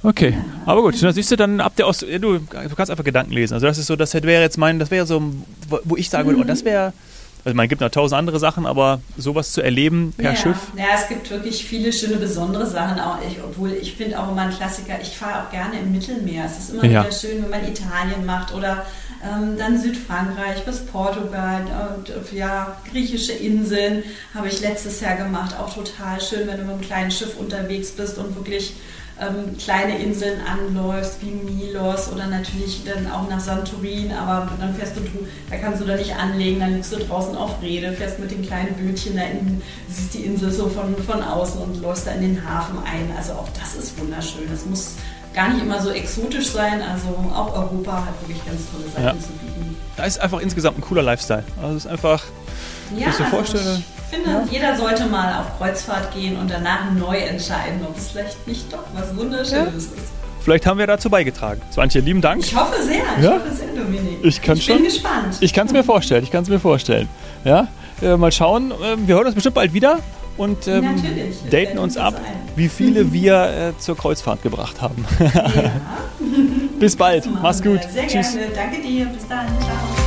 Okay, 0.04 0.32
ja. 0.32 0.46
aber 0.66 0.82
gut, 0.82 1.02
dann 1.02 1.14
siehst 1.14 1.32
du 1.32 1.36
dann 1.36 1.60
ab 1.62 1.76
der 1.76 1.88
Ost, 1.88 2.04
du, 2.04 2.18
du 2.18 2.40
kannst 2.50 2.92
einfach 2.92 3.04
Gedanken 3.04 3.32
lesen. 3.32 3.54
Also 3.54 3.68
das 3.68 3.78
ist 3.78 3.88
so, 3.88 3.96
das 3.96 4.14
wäre 4.14 4.42
jetzt 4.42 4.58
mein, 4.58 4.80
das 4.80 4.92
wäre 4.92 5.06
so, 5.06 5.22
wo 5.84 5.96
ich 5.96 6.10
sagen 6.10 6.28
würde, 6.28 6.42
oh, 6.42 6.44
das 6.44 6.66
wäre 6.66 6.94
also 7.48 7.56
man 7.56 7.70
gibt 7.70 7.80
noch 7.80 7.90
tausend 7.90 8.20
andere 8.20 8.40
Sachen, 8.40 8.66
aber 8.66 9.00
sowas 9.18 9.54
zu 9.54 9.62
erleben 9.62 10.14
per 10.18 10.34
ja. 10.34 10.36
Schiff. 10.36 10.58
Ja, 10.76 10.88
es 10.96 11.08
gibt 11.08 11.30
wirklich 11.30 11.64
viele 11.64 11.94
schöne, 11.94 12.18
besondere 12.18 12.66
Sachen. 12.66 13.00
Auch 13.00 13.20
ich, 13.26 13.38
obwohl 13.42 13.72
ich 13.72 13.94
finde 13.94 14.20
auch 14.20 14.30
immer 14.30 14.42
ein 14.42 14.50
Klassiker, 14.50 15.00
ich 15.02 15.18
fahre 15.18 15.46
auch 15.46 15.50
gerne 15.50 15.80
im 15.80 15.94
Mittelmeer. 15.94 16.44
Es 16.44 16.58
ist 16.58 16.74
immer 16.74 16.84
ja. 16.84 17.06
wieder 17.06 17.12
schön, 17.14 17.44
wenn 17.44 17.50
man 17.50 17.62
Italien 17.66 18.26
macht 18.26 18.54
oder 18.54 18.86
dann 19.58 19.82
Südfrankreich 19.82 20.64
bis 20.66 20.86
Portugal 20.86 21.66
und 21.98 22.34
ja, 22.34 22.78
griechische 22.92 23.34
Inseln 23.34 24.04
habe 24.34 24.48
ich 24.48 24.62
letztes 24.62 25.02
Jahr 25.02 25.16
gemacht. 25.16 25.56
Auch 25.60 25.74
total 25.74 26.22
schön, 26.22 26.48
wenn 26.48 26.58
du 26.58 26.64
mit 26.64 26.74
einem 26.74 26.82
kleinen 26.82 27.12
Schiff 27.12 27.38
unterwegs 27.38 27.92
bist 27.92 28.18
und 28.18 28.36
wirklich 28.36 28.76
ähm, 29.20 29.58
kleine 29.58 29.98
Inseln 29.98 30.40
anläufst, 30.42 31.18
wie 31.22 31.32
Milos 31.32 32.12
oder 32.12 32.28
natürlich 32.28 32.84
dann 32.86 33.10
auch 33.12 33.28
nach 33.28 33.40
Santorin, 33.40 34.12
aber 34.12 34.52
dann 34.60 34.76
fährst 34.76 34.96
du, 34.96 35.02
da 35.50 35.58
kannst 35.58 35.82
du 35.82 35.86
da 35.86 35.96
nicht 35.96 36.16
anlegen, 36.16 36.60
dann 36.60 36.76
liegst 36.76 36.94
du 36.94 36.98
draußen 36.98 37.36
auf 37.36 37.62
Rede, 37.62 37.92
fährst 37.94 38.20
mit 38.20 38.32
den 38.32 38.46
kleinen 38.46 38.76
Bötchen 38.76 39.16
da 39.16 39.24
in, 39.24 39.62
siehst 39.90 40.14
die 40.14 40.26
Insel 40.26 40.52
so 40.52 40.70
von, 40.70 40.96
von 40.98 41.24
außen 41.24 41.62
und 41.62 41.82
läufst 41.82 42.06
da 42.06 42.12
in 42.12 42.22
den 42.22 42.48
Hafen 42.50 42.78
ein. 42.86 43.12
Also 43.18 43.34
auch 43.34 43.50
das 43.60 43.76
ist 43.76 44.00
wunderschön. 44.00 44.44
Das 44.52 44.66
muss 44.66 44.96
gar 45.38 45.50
nicht 45.50 45.64
immer 45.64 45.80
so 45.80 45.92
exotisch 45.92 46.50
sein. 46.50 46.82
Also 46.82 47.10
auch 47.34 47.56
Europa 47.56 48.06
hat 48.08 48.22
wirklich 48.22 48.44
ganz 48.44 48.62
tolle 48.72 48.90
Seiten 48.90 49.18
ja. 49.18 49.24
zu 49.24 49.32
bieten. 49.34 49.78
Da 49.96 50.06
ist 50.06 50.20
einfach 50.20 50.40
insgesamt 50.40 50.80
ein 50.80 50.82
cooler 50.82 51.04
Lifestyle. 51.04 51.44
Also 51.62 51.78
es 51.78 51.86
ist 51.86 51.92
einfach, 51.92 52.24
ja, 52.96 52.98
ich 52.98 53.06
mir 53.06 53.08
also 53.08 53.24
vorstelle. 53.26 53.84
Ich 54.10 54.18
finde, 54.18 54.30
ja. 54.32 54.44
jeder 54.50 54.76
sollte 54.76 55.06
mal 55.06 55.40
auf 55.40 55.58
Kreuzfahrt 55.60 56.12
gehen 56.14 56.38
und 56.38 56.50
danach 56.50 56.92
neu 56.92 57.18
entscheiden, 57.18 57.82
ob 57.88 57.96
es 57.96 58.12
vielleicht 58.12 58.48
nicht 58.48 58.74
doch 58.74 58.84
was 58.94 59.16
Wunderschönes 59.16 59.52
ja. 59.86 59.98
ist. 59.98 60.12
Vielleicht 60.42 60.66
haben 60.66 60.80
wir 60.80 60.88
dazu 60.88 61.10
beigetragen. 61.10 61.62
Swantje, 61.72 62.02
lieben 62.02 62.22
Dank. 62.22 62.42
Ich 62.42 62.56
hoffe 62.56 62.82
sehr, 62.82 63.04
ich 63.18 63.24
ja? 63.24 63.34
hoffe 63.34 63.52
sehr, 63.54 63.68
Dominik. 63.68 64.20
Ich, 64.24 64.42
kann 64.42 64.58
ich 64.58 64.66
schon, 64.66 64.78
bin 64.78 64.86
gespannt. 64.86 65.36
Ich 65.42 65.54
kann 65.54 65.68
es 65.68 65.74
mir 65.74 65.84
vorstellen, 65.84 66.24
ich 66.24 66.32
kann 66.32 66.44
es 66.44 66.50
mir 66.50 66.60
vorstellen. 66.60 67.10
Ja, 67.44 67.68
äh, 68.02 68.16
mal 68.16 68.32
schauen. 68.32 68.72
Äh, 68.72 68.96
wir 69.06 69.16
hören 69.16 69.26
uns 69.26 69.36
bestimmt 69.36 69.56
bald 69.56 69.74
wieder 69.74 70.00
und 70.38 70.68
ähm, 70.68 70.86
daten 71.52 71.78
uns 71.78 71.98
ab, 71.98 72.16
wie 72.58 72.70
viele 72.70 73.06
mhm. 73.06 73.14
wir 73.14 73.74
äh, 73.76 73.78
zur 73.80 73.96
Kreuzfahrt 73.96 74.42
gebracht 74.42 74.82
haben. 74.82 75.06
Ja. 75.58 75.72
Bis 76.80 76.96
bald. 76.96 77.28
Mach's 77.42 77.62
gut. 77.62 77.82
Sehr 77.92 78.08
Tschüss. 78.08 78.34
gerne. 78.34 78.48
Danke 78.54 78.82
dir. 78.82 79.06
Bis 79.06 79.28
dann. 79.28 79.48
Ciao. 79.60 80.07